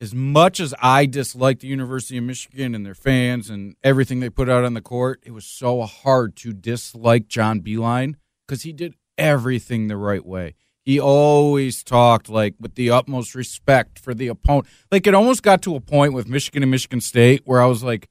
[0.00, 4.30] As much as I dislike the University of Michigan and their fans and everything they
[4.30, 8.14] put out on the court, it was so hard to dislike John Beilein
[8.46, 10.54] because he did everything the right way.
[10.84, 14.68] He always talked like with the utmost respect for the opponent.
[14.92, 17.82] Like it almost got to a point with Michigan and Michigan State where I was
[17.82, 18.08] like,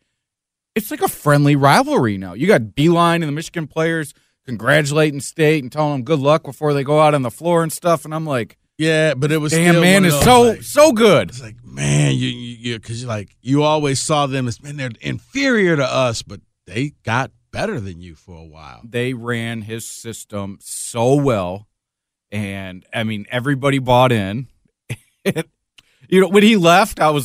[0.75, 2.33] it's like a friendly rivalry now.
[2.33, 4.13] You got Beeline and the Michigan players
[4.45, 7.71] congratulating State and telling them good luck before they go out on the floor and
[7.71, 8.05] stuff.
[8.05, 11.29] And I'm like, Yeah, but it was damn, still man, is so like- so good.
[11.29, 14.91] It's like, man, you you because you, like you always saw them as man, they're
[15.01, 18.81] inferior to us, but they got better than you for a while.
[18.83, 21.67] They ran his system so well,
[22.31, 24.47] and I mean, everybody bought in.
[26.09, 27.23] you know, when he left, I was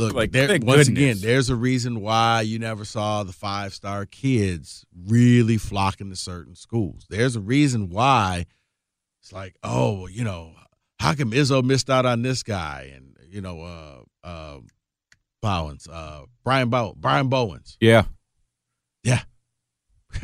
[0.00, 0.88] Look, Like, there, once goodness.
[0.88, 6.16] again, there's a reason why you never saw the five star kids really flocking to
[6.16, 7.04] certain schools.
[7.10, 8.46] There's a reason why
[9.20, 10.52] it's like, oh, you know,
[10.98, 12.92] how come Izzo missed out on this guy?
[12.94, 14.58] And, you know, uh, uh,
[15.40, 17.76] Bowens, uh, Brian, Bow- Brian Bowens.
[17.80, 18.04] yeah.
[19.02, 19.22] Yeah.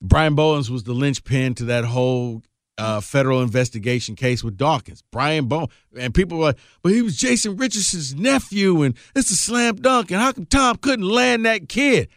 [0.00, 2.42] Brian Bowens was the linchpin to that whole
[2.78, 5.02] uh, federal investigation case with Dawkins.
[5.12, 5.68] Brian Bowen.
[5.98, 10.10] And people were like, but he was Jason Richardson's nephew, and it's a slam dunk.
[10.10, 12.08] And how come Tom couldn't land that kid?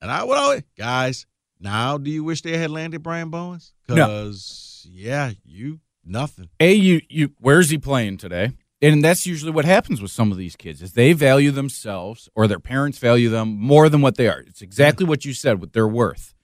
[0.00, 1.26] And I would always, guys,
[1.60, 3.72] now do you wish they had landed Brian Bowens?
[3.88, 3.94] No.
[3.94, 6.48] Because, yeah, you, nothing.
[6.60, 8.52] A, you, you, where's he playing today?
[8.82, 12.46] And that's usually what happens with some of these kids is they value themselves or
[12.46, 14.40] their parents value them more than what they are.
[14.40, 16.34] It's exactly what you said with their worth.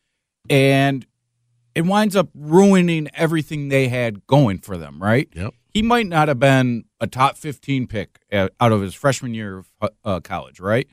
[0.49, 1.07] And
[1.75, 5.29] it winds up ruining everything they had going for them, right?
[5.35, 5.55] Yep.
[5.69, 9.69] He might not have been a top 15 pick out of his freshman year of
[9.81, 10.87] uh, uh, college, right?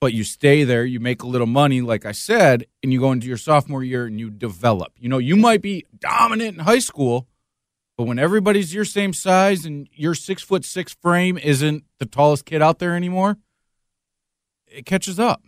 [0.00, 3.12] But you stay there, you make a little money, like I said, and you go
[3.12, 4.92] into your sophomore year and you develop.
[4.98, 7.28] You know, you might be dominant in high school,
[7.96, 12.44] but when everybody's your same size and your six foot six frame isn't the tallest
[12.44, 13.38] kid out there anymore,
[14.66, 15.42] it catches up.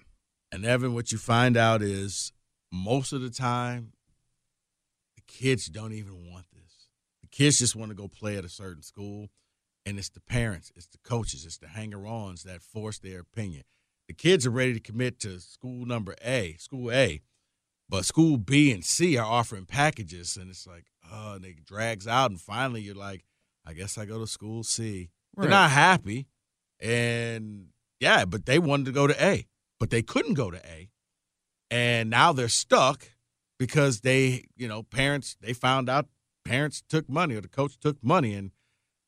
[0.50, 2.32] And Evan, what you find out is
[2.72, 3.92] most of the time,
[5.16, 6.88] the kids don't even want this.
[7.20, 9.28] The kids just want to go play at a certain school,
[9.84, 13.64] and it's the parents, it's the coaches, it's the hanger-ons that force their opinion.
[14.06, 17.20] The kids are ready to commit to school number A, school A,
[17.88, 22.06] but school B and C are offering packages, and it's like, oh, and it drags
[22.06, 23.24] out, and finally you're like,
[23.64, 25.10] I guess I go to school C.
[25.36, 26.26] They're not happy,
[26.80, 27.68] and
[28.00, 29.46] yeah, but they wanted to go to A,
[29.78, 30.90] but they couldn't go to A,
[31.70, 33.10] and now they're stuck
[33.58, 36.06] because they, you know, parents they found out
[36.44, 38.50] parents took money or the coach took money, and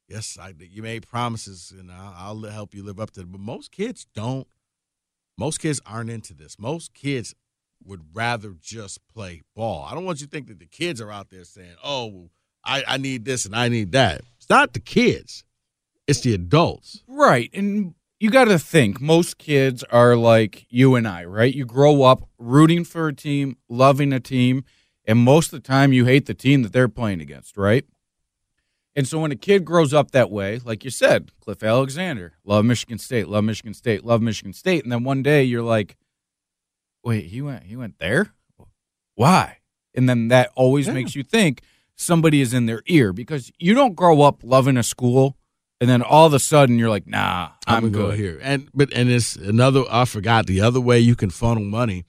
[0.09, 3.33] yes, I, you made promises, and I'll, I'll help you live up to them.
[3.33, 4.47] But most kids don't.
[5.38, 6.59] Most kids aren't into this.
[6.59, 7.35] Most kids
[7.85, 9.87] would rather just play ball.
[9.88, 12.31] I don't want you to think that the kids are out there saying, "Oh,
[12.64, 15.45] I, I need this and I need that." It's not the kids;
[16.07, 17.03] it's the adults.
[17.07, 17.51] Right.
[17.55, 21.55] And you got to think most kids are like you and I, right?
[21.55, 24.64] You grow up rooting for a team, loving a team,
[25.07, 27.87] and most of the time you hate the team that they're playing against, right?
[28.95, 32.64] And so when a kid grows up that way, like you said, Cliff Alexander, love
[32.64, 35.97] Michigan State, love Michigan State, love Michigan State, and then one day you're like,
[37.05, 38.33] "Wait, he went he went there?
[39.15, 39.59] Why?"
[39.95, 40.93] And then that always Yeah.
[40.95, 41.63] makes you think
[41.97, 45.37] somebody is in their ear because you don't grow up loving a school
[45.81, 48.39] and then all of a sudden you're like, "Nah, I'm, I'm, gonna good." go here.
[48.43, 49.85] And but and it's another.
[49.91, 52.05] I forgot the other way you can funnel money.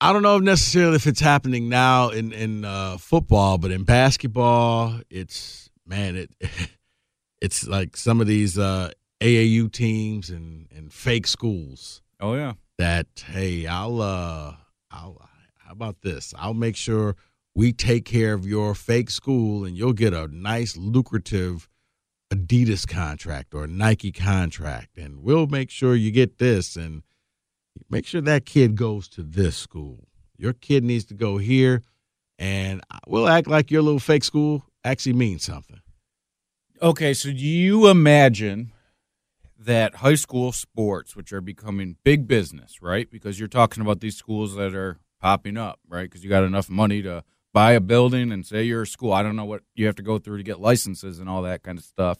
[0.00, 3.84] I don't know if necessarily if it's happening now in in uh, football, but in
[3.84, 6.30] basketball, it's man, it
[7.40, 12.54] it's like some of these uh, AAU teams and and fake schools Oh yeah.
[12.78, 14.54] That hey, I'll uh,
[14.90, 16.34] I'll how about this?
[16.38, 17.16] I'll make sure
[17.54, 21.68] we take care of your fake school, and you'll get a nice lucrative
[22.32, 27.02] Adidas contract or Nike contract, and we'll make sure you get this and
[27.90, 30.08] make sure that kid goes to this school.
[30.36, 31.82] Your kid needs to go here,
[32.38, 35.80] and we'll act like your little fake school actually means something.
[36.80, 38.72] Okay, so do you imagine
[39.64, 43.10] that high school sports, which are becoming big business, right?
[43.10, 46.04] Because you're talking about these schools that are popping up, right?
[46.08, 49.12] Because you got enough money to buy a building and say you're a school.
[49.12, 51.62] I don't know what you have to go through to get licenses and all that
[51.62, 52.18] kind of stuff.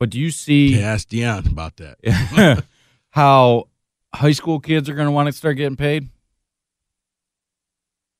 [0.00, 2.64] But do you see Yeah, ask Deion about that.
[3.10, 3.68] how
[4.14, 6.08] high school kids are going to want to start getting paid?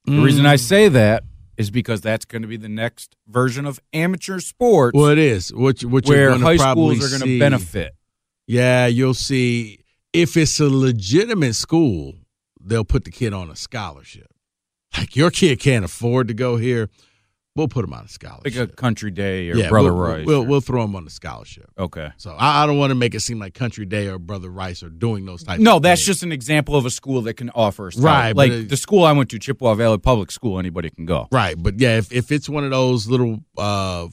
[0.05, 0.61] The reason I Mm.
[0.61, 1.25] say that
[1.57, 5.53] is because that's going to be the next version of amateur sports well, it is
[5.53, 7.95] what, you're where high schools are going to benefit.
[8.47, 9.81] Yeah, you'll see
[10.13, 12.15] if it's a legitimate school,
[12.61, 14.27] they'll put the kid on a scholarship.
[14.97, 16.91] Like your kid can't afford to go here,
[17.57, 18.45] we'll put him on a scholarship.
[18.45, 20.27] Like a country day or yeah, brother we'll, rice.
[20.27, 21.71] We'll, or- we'll throw him on the scholarship.
[21.79, 22.11] okay.
[22.19, 24.83] So I, I don't want to make it seem like Country Day or Brother Rice
[24.83, 25.63] are doing those types.
[25.63, 28.69] No, that's just an example of a school that can offer a Right, Like it-
[28.69, 31.29] the school I went to, Chippewa Valley Public School, anybody can go.
[31.33, 31.55] right.
[31.57, 34.09] But yeah, if if it's one of those little uh,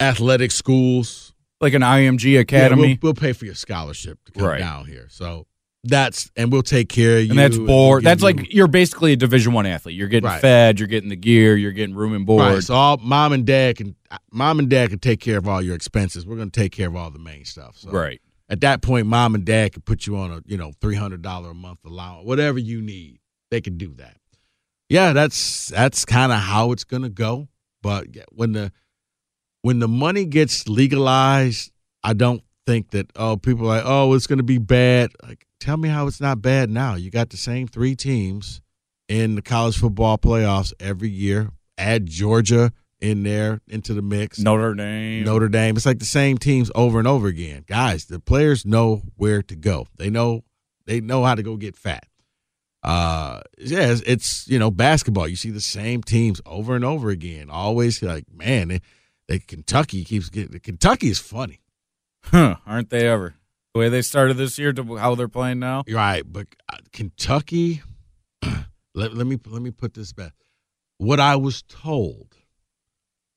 [0.00, 1.29] athletic schools,
[1.60, 2.98] Like an IMG yeah, Academy.
[3.02, 4.58] we'll, we'll pay for your scholarship to come Right.
[4.58, 5.06] down here.
[5.10, 5.46] So
[5.84, 7.30] that's and we'll take care of you.
[7.30, 8.02] and that's board.
[8.02, 9.94] give That's you- like you're basically a Division One athlete.
[9.94, 10.40] You're getting Right.
[10.40, 12.42] fed, you're getting the gear, you're getting room and board.
[12.54, 12.62] Right.
[12.62, 13.94] So all mom and dad can
[14.32, 16.26] mom and dad can take care of all your expenses.
[16.26, 17.76] We're going to take care of all the main stuff.
[17.78, 18.20] So right.
[18.48, 21.22] At that point, mom and dad can put you on a you know three hundred
[21.22, 23.18] dollar a month allowance, whatever you need.
[23.50, 24.16] They can do that.
[24.88, 27.48] Yeah, that's that's kind of how it's going to go.
[27.82, 28.72] But when the
[29.62, 34.26] when the money gets legalized, I don't think that oh people are like oh it's
[34.26, 35.10] going to be bad.
[35.22, 36.94] Like tell me how it's not bad now.
[36.94, 38.60] You got the same three teams
[39.08, 41.50] in the college football playoffs every year.
[41.76, 44.38] Add Georgia in there into the mix.
[44.38, 45.24] Notre Dame.
[45.24, 45.76] Notre Dame.
[45.76, 47.64] It's like the same teams over and over again.
[47.66, 49.86] Guys, the players know where to go.
[49.96, 50.44] They know
[50.86, 52.06] they know how to go get fat.
[52.82, 55.28] Uh yeah, it's, it's you know basketball.
[55.28, 57.50] You see the same teams over and over again.
[57.50, 58.80] Always like man,
[59.30, 61.60] they, Kentucky keeps getting Kentucky is funny.
[62.24, 63.36] Huh, aren't they ever?
[63.72, 65.84] The way they started this year to how they're playing now.
[65.88, 67.80] Right, but uh, Kentucky.
[68.42, 70.32] let, let me let me put this back.
[70.98, 72.34] What I was told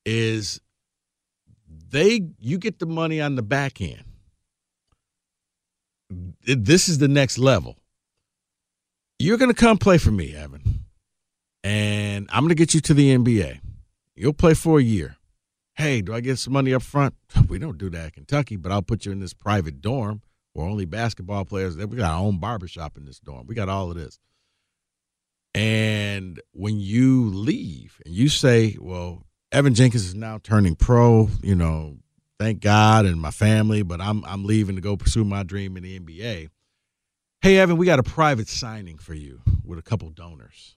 [0.03, 0.59] is
[1.67, 4.03] they you get the money on the back end.
[6.43, 7.77] This is the next level.
[9.19, 10.85] You're gonna come play for me, Evan,
[11.63, 13.59] and I'm gonna get you to the NBA.
[14.15, 15.17] You'll play for a year.
[15.75, 17.15] Hey, do I get some money up front?
[17.47, 20.21] We don't do that at Kentucky, but I'll put you in this private dorm
[20.53, 21.75] where only basketball players.
[21.77, 23.47] We got our own barbershop in this dorm.
[23.47, 24.19] We got all of this.
[25.55, 31.53] And when you leave and you say, well, Evan Jenkins is now turning pro, you
[31.53, 31.97] know,
[32.39, 35.83] thank God and my family, but I'm I'm leaving to go pursue my dream in
[35.83, 36.49] the NBA.
[37.41, 39.41] Hey Evan, we got a private signing for you.
[39.63, 40.75] with a couple donors.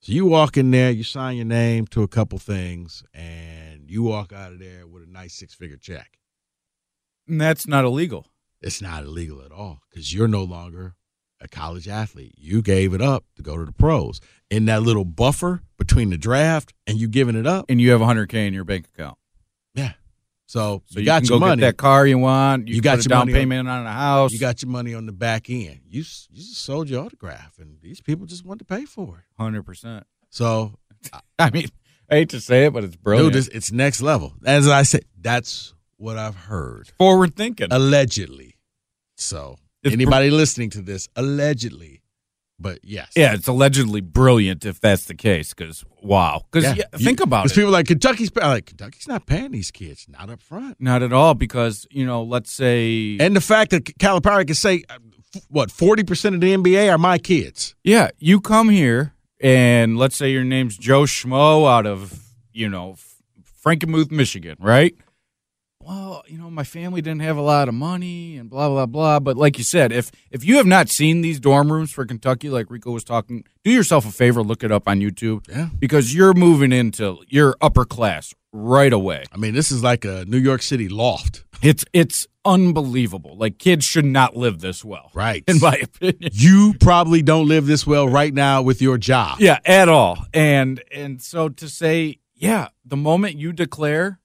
[0.00, 4.02] So you walk in there, you sign your name to a couple things, and you
[4.02, 6.18] walk out of there with a nice six figure check.
[7.28, 8.26] And that's not illegal.
[8.62, 10.94] It's not illegal at all because you're no longer
[11.40, 12.34] a college athlete.
[12.36, 14.20] You gave it up to go to the pros.
[14.50, 18.00] In that little buffer between the draft and you giving it up, And you have
[18.00, 19.16] 100K in your bank account.
[19.74, 19.92] yeah.
[20.46, 21.60] So, So you you, got can your go money.
[21.60, 22.66] get that car you want.
[22.68, 24.32] You, You got your down money on- payment on a house.
[24.32, 25.80] You got your money on the back end.
[25.88, 29.40] You you just sold your autograph, and these people just want to pay for it.
[29.42, 30.02] 100%.
[30.28, 30.74] So,
[31.38, 31.68] I mean,
[32.10, 33.32] I hate to say it, but it's brilliant.
[33.34, 34.34] dude, it's, it's next level.
[34.44, 36.90] As I said, that's what I've heard.
[36.98, 37.68] Forward thinking.
[37.70, 38.56] Allegedly.
[39.16, 42.02] So, It's br- anybody listening to this, allegedly.
[42.62, 43.12] But yes.
[43.16, 45.54] yeah, it's allegedly brilliant if that's the case.
[45.54, 46.84] Because wow, because Yeah.
[46.94, 47.54] think You- about 'cause it.
[47.54, 50.76] people like Kentucky's like Kentucky's not paying these kids, not up front.
[50.78, 51.32] Not at all.
[51.34, 54.98] Because you know, let's say, And the fact that Calipari can say, uh,
[55.48, 57.74] what, 40% of the NBA are my kids.
[57.82, 62.22] yeah, you come here and let's say your name's Joe Schmo out of
[62.52, 62.96] you know
[63.64, 64.94] Frankenmuth, Michigan, right?
[65.82, 69.18] Well, you know, my family didn't have a lot of money and blah blah blah.
[69.18, 72.50] But like you said, if if you have not seen these dorm rooms for Kentucky,
[72.50, 75.48] like Rico was talking, do yourself a favor, look it up on YouTube.
[75.48, 75.68] Yeah.
[75.78, 79.24] because you're moving into your upper class right away.
[79.32, 81.44] I mean, this is like a New York City loft.
[81.62, 83.36] It's it's unbelievable.
[83.36, 85.44] Like kids should not live this well, Right.
[85.46, 86.30] in my opinion.
[86.32, 89.40] You probably don't live this well right now with your job.
[89.40, 90.18] Yeah, at all.
[90.32, 94.18] And and so to say, yeah, the moment you declare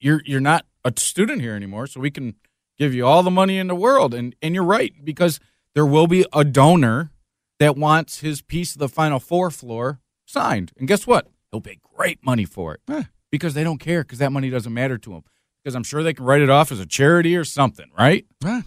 [0.00, 2.34] you're you're not a student here anymore, so we can
[2.78, 4.14] give you all the money in the world.
[4.14, 5.38] And and you're right because
[5.74, 7.10] there will be a donor
[7.58, 11.28] that wants his piece of the Final Four floor signed, and guess what?
[11.52, 14.96] He'll pay great money for it because they don't care because that money doesn't matter
[14.98, 15.24] to them
[15.62, 18.24] because I'm sure they can write it off as a charity or something, right?
[18.42, 18.64] Right.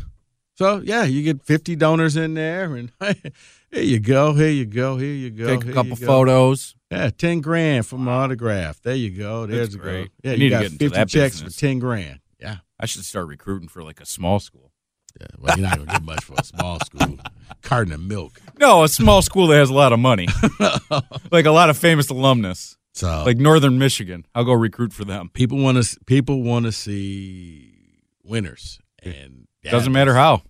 [0.55, 2.91] So yeah, you get fifty donors in there, and
[3.71, 5.47] here you go, here you go, here you go.
[5.47, 6.75] Take a couple photos.
[6.91, 8.79] Yeah, ten grand for my autograph.
[8.81, 9.47] There you go.
[9.47, 9.83] There's That's a go.
[9.83, 10.11] great.
[10.23, 11.55] Yeah, You you, need to got get into fifty that checks business.
[11.55, 12.19] for ten grand.
[12.39, 12.57] Yeah.
[12.79, 14.71] I should start recruiting for like a small school.
[15.19, 15.27] Yeah.
[15.39, 17.17] Well, you're not gonna get much for a small school.
[17.63, 18.39] Carton of milk.
[18.59, 20.27] No, a small school that has a lot of money,
[21.31, 24.25] like a lot of famous alumnus, So like Northern Michigan.
[24.35, 25.29] I'll go recruit for them.
[25.29, 30.43] people want to people want to see winners, and yeah, Doesn't matter how.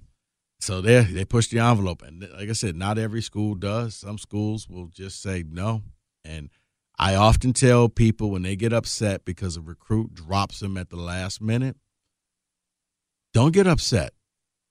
[0.59, 3.95] So they they push the envelope, and like I said, not every school does.
[3.95, 5.83] Some schools will just say no,
[6.25, 6.49] and
[6.97, 10.97] I often tell people when they get upset because a recruit drops them at the
[10.97, 11.77] last minute,
[13.33, 14.13] don't get upset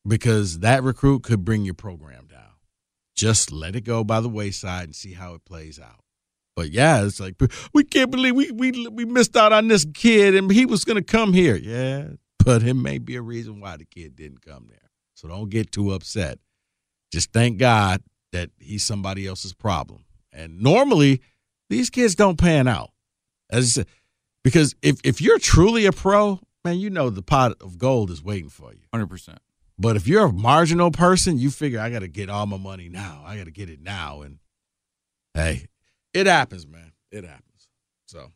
[0.06, 2.52] because that recruit could bring your program down.
[3.14, 6.01] Just let it go by the wayside and see how it plays out.
[6.54, 7.40] But yeah, it's like
[7.72, 10.96] we can't believe we we we missed out on this kid and he was going
[10.96, 11.56] to come here.
[11.56, 12.08] Yeah,
[12.44, 14.90] but it may be a reason why the kid didn't come there.
[15.14, 16.38] So don't get too upset.
[17.10, 20.04] Just thank God that he's somebody else's problem.
[20.32, 21.20] And normally
[21.70, 22.90] these kids don't pan out.
[23.50, 23.86] As said,
[24.42, 28.22] because if if you're truly a pro, man, you know the pot of gold is
[28.22, 28.80] waiting for you.
[28.92, 29.38] Hundred percent.
[29.78, 32.88] But if you're a marginal person, you figure I got to get all my money
[32.88, 33.22] now.
[33.26, 34.22] I got to get it now.
[34.22, 34.38] And
[35.34, 35.66] hey,
[36.14, 36.92] it happens, man.
[37.10, 37.68] It happens.
[38.06, 38.32] So,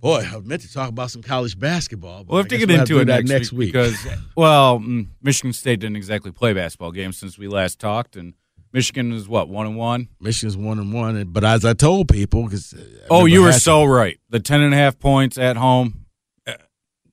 [0.00, 2.24] boy, I meant to talk about some college basketball.
[2.24, 3.96] But We'll have to get we'll into it that next, week, because,
[4.36, 8.34] well, mm, Michigan State didn't exactly play basketball games since we last talked, and
[8.72, 10.08] Michigan is what one and one.
[10.20, 11.22] Michigan's one and one.
[11.28, 12.74] But as I told people, because
[13.08, 14.18] Oh, you were so right.
[14.30, 16.03] The ten and a half points at home.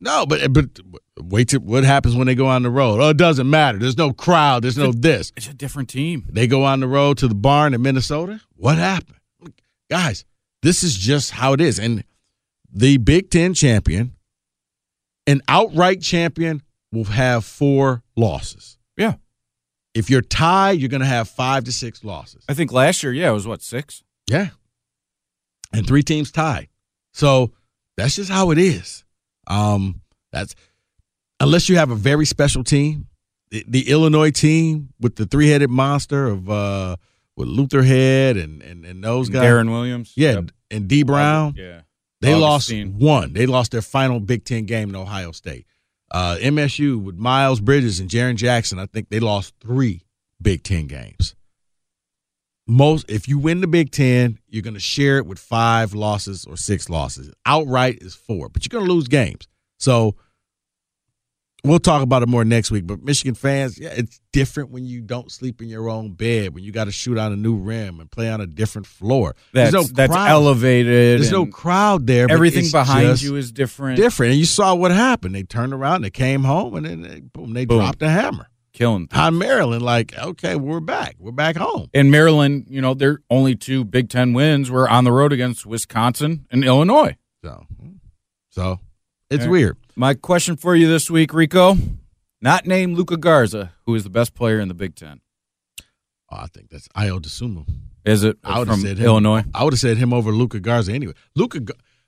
[0.02, 0.66] No, but eh, but
[1.20, 3.00] wait till what happens when they go on the road.
[3.00, 3.78] Oh, it doesn't matter.
[3.78, 4.64] There's no crowd.
[4.64, 5.32] There's no this.
[5.38, 6.26] It's a different team.
[6.30, 8.42] They go on the road to the barn in Minnesota.
[8.56, 9.20] What happened?
[9.90, 10.26] Guys,
[10.64, 11.80] this is just how it is.
[11.80, 12.04] And
[12.72, 14.16] the Big Ten champion,
[15.28, 18.78] an outright champion, will have four losses.
[18.98, 19.16] Yeah,
[19.94, 22.44] If you're tied, you're going to have five to six losses.
[22.50, 24.04] I think last year, yeah, it was what six.
[24.28, 24.50] Yeah.
[25.74, 26.68] And three teams tied.
[27.14, 27.52] So
[27.98, 29.04] that's just how it is.
[29.52, 30.56] Um, that's
[31.40, 33.08] unless you have a very special team.
[33.50, 36.96] The, the Illinois team with the three headed monster of uh
[37.36, 39.44] with Luther Head and and, and those guys.
[39.44, 40.14] Deron Williams.
[40.16, 40.52] Yeah, Yep.
[40.72, 41.54] and Dee Brown.
[41.58, 41.82] Yeah.
[42.22, 42.92] They Augustine.
[42.94, 43.34] lost one.
[43.34, 45.66] They lost their final Big Ten game in Ohio State.
[46.12, 50.04] Uh, MSU with Miles Bridges and Jaren Jackson, I think they lost three
[50.42, 51.36] Big Ten games.
[52.72, 56.46] Most, if you win the Big Ten, you're going to share it with five losses
[56.46, 57.30] or six losses.
[57.46, 59.46] Outright is four, but you're going to lose games.
[59.78, 60.16] So
[61.66, 62.88] we'll talk about it more next week.
[62.88, 66.64] But Michigan fans, yeah, it's different when you don't sleep in your own bed, when
[66.64, 69.36] you got to shoot on a new rim and play on a different floor.
[69.52, 70.30] That's, There's no that's crowd.
[70.30, 71.20] elevated.
[71.20, 72.28] There's no crowd there.
[72.32, 73.98] Everything behind you is different.
[73.98, 74.32] different.
[74.32, 75.36] And you saw what happened.
[75.36, 77.80] They turned around, they came home, and then they, boom, they Boom.
[77.80, 78.48] dropped the hammer.
[78.74, 79.10] Killing.
[79.14, 81.16] on Maryland, like, okay, we're back.
[81.20, 81.90] We're back home.
[81.94, 85.66] In Maryland, you know, their only two Big Ten wins were on the road against
[85.66, 87.18] Wisconsin and Illinois.
[87.44, 87.66] So,
[88.50, 88.80] so
[89.30, 89.78] it's weird.
[89.96, 91.76] My question for you this week, Rico,
[92.42, 95.20] not named Luka Garza, who is the best player in the Big Ten.
[96.32, 97.68] Oh, I think that's Ayo Dosunmu.
[98.06, 99.44] Is it I would have from said him, Illinois?
[99.54, 101.14] I would have said him over Luka Garza anyway.
[101.36, 101.58] Luka,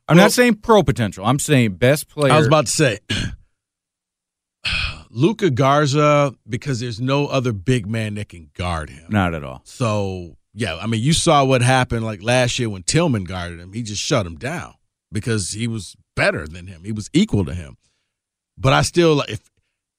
[0.08, 1.26] I'm Well- not saying pro potential.
[1.26, 2.32] I'm saying best player.
[2.32, 3.00] I was about to say
[5.14, 9.06] Luka Garza because there's no other big man that can guard him.
[9.10, 9.62] not at all.
[9.64, 13.74] So yeah, I mean, you saw what happened like last year when Tillman guarded him.
[13.74, 14.74] He just shut him down
[15.12, 16.84] because he was better than him.
[16.84, 17.78] He was equal to him.
[18.58, 19.42] But I still if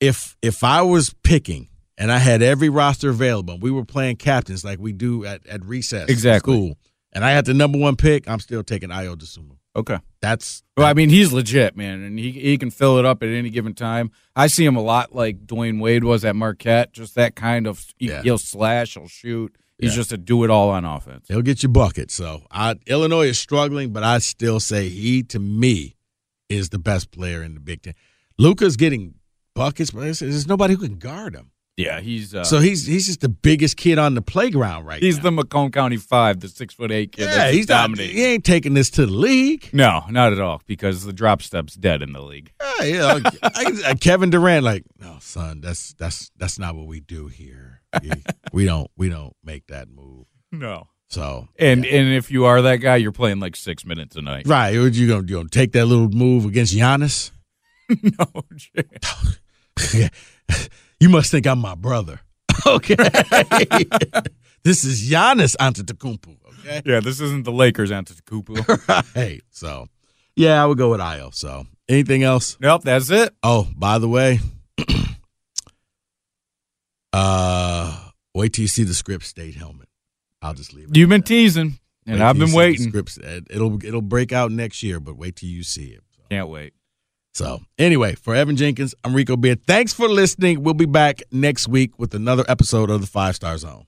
[0.01, 4.17] if if I was picking and I had every roster available, and we were playing
[4.17, 6.55] captains like we do at at recess, Exactly.
[6.55, 6.79] school,
[7.13, 9.57] and I had the number one pick, I'm still taking Ayo Dosunmu.
[9.77, 9.99] Okay.
[10.21, 13.29] That's Well, I mean, he's legit, man, and he he can fill it up at
[13.29, 14.11] any given time.
[14.37, 17.85] I see him a lot like Dwyane Wade was at Marquette, just that kind of.
[17.99, 18.23] Yeah.
[18.23, 19.57] He'll slash, he'll shoot.
[19.79, 19.97] He's Yeah.
[19.97, 21.27] just a do it all on offense.
[21.29, 22.15] He'll get you buckets.
[22.15, 25.97] So I, Illinois is struggling, but I still say he, to me,
[26.49, 27.95] is the best player in the Big Ten.
[28.39, 29.15] Luka's getting
[29.55, 31.51] buckets, but there's, there's nobody who can guard him.
[31.77, 35.17] Yeah, he's uh, so he's he's just the biggest kid on the playground right he's
[35.17, 35.25] now.
[35.25, 37.25] the Macomb County Five, the six foot eight kid.
[37.29, 38.15] yeah, he's not, dominating.
[38.17, 39.71] he ain't taking this to the league.
[39.73, 42.53] No, not at all, because the drop step's dead in the league.
[42.81, 47.01] Yeah, yeah, I- I- Kevin Durant, like, no, son, that's that's that's not what we
[47.01, 47.81] do here.
[48.53, 50.27] we don't we don't make that move.
[50.53, 50.87] No.
[51.09, 54.47] So And and if you are that guy, you're playing like six minutes a night.
[54.47, 57.33] right, what you gonna you gonna take that little move against Giannis?
[57.89, 60.09] no, Jay.
[61.05, 62.21] You must think I'm my brother.
[62.67, 62.95] Okay.
[64.65, 66.35] this is Giannis Antetokounmpo.
[66.61, 66.81] Okay.
[66.87, 69.15] yeah, this isn't the Lakers Antetokounmpo.
[69.15, 69.43] Right.
[69.51, 69.89] So,
[70.35, 71.35] yeah, I would go with Ayo.
[71.35, 72.57] So, anything else?
[72.61, 73.35] nope, that's it.
[73.43, 74.41] Oh, by the way,
[77.13, 79.89] uh, wait till you see the script state helmet.
[80.41, 80.97] I'll just leave it.
[80.97, 81.27] You've been that.
[81.27, 82.89] teasing, and Wait I've been waiting.
[82.89, 83.19] Scripts.
[83.19, 86.03] It'll it'll break out next year, but wait till you see it.
[86.17, 86.23] So.
[86.31, 86.73] Can't wait.
[87.35, 89.67] So, anyway, for Evan Jenkins, I'm Rico Beard.
[89.67, 90.63] Thanks for listening.
[90.63, 93.87] We'll be back next week with another episode of the Five Star Zone.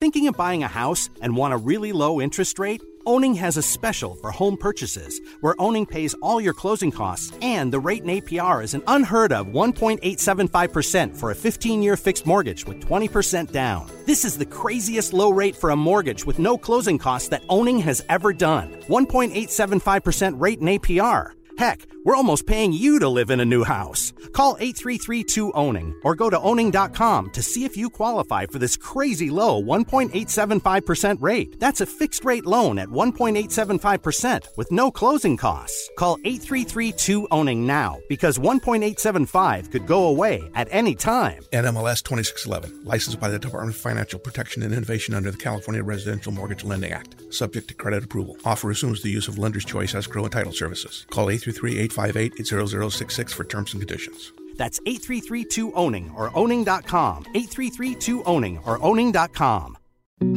[0.00, 2.82] Thinking of buying a house and want a really low interest rate?
[3.04, 7.72] Owning has a special for home purchases where Owning pays all your closing costs and
[7.72, 12.66] the rate in APR is an unheard of 1.875% for a 15 year fixed mortgage
[12.66, 13.90] with 20% down.
[14.06, 17.78] This is the craziest low rate for a mortgage with no closing costs that Owning
[17.80, 18.70] has ever done.
[18.88, 21.32] 1.875% rate in APR.
[21.58, 24.12] Heck, we're almost paying you to live in a new house.
[24.32, 29.62] Call 833-2-OWNING or go to owning.com to see if you qualify for this crazy low
[29.62, 31.58] 1.875% rate.
[31.58, 35.90] That's a fixed rate loan at 1.875% with no closing costs.
[35.96, 41.42] Call 833-2-OWNING now because 1.875 could go away at any time.
[41.52, 46.32] NMLS 2611, licensed by the Department of Financial Protection and Innovation under the California Residential
[46.32, 48.36] Mortgage Lending Act, subject to credit approval.
[48.44, 51.06] Offer assumes the use of lender's choice escrow and title services.
[51.10, 54.32] Call 833-858-0066 for terms and conditions.
[54.56, 57.24] That's 833-2-OWNING or owning.com.
[57.34, 59.78] 833-2-OWNING or owning.com.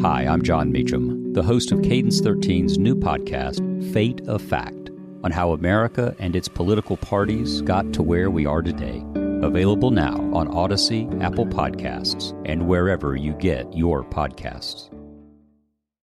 [0.02, 4.90] Hi, I'm Jon Meacham, the host of Cadence 13's new podcast, Fate of Fact,
[5.24, 9.02] on how America and its political parties got to where we are today.
[9.42, 14.90] Available now on Audacy, Apple Podcasts, and wherever you get your podcasts.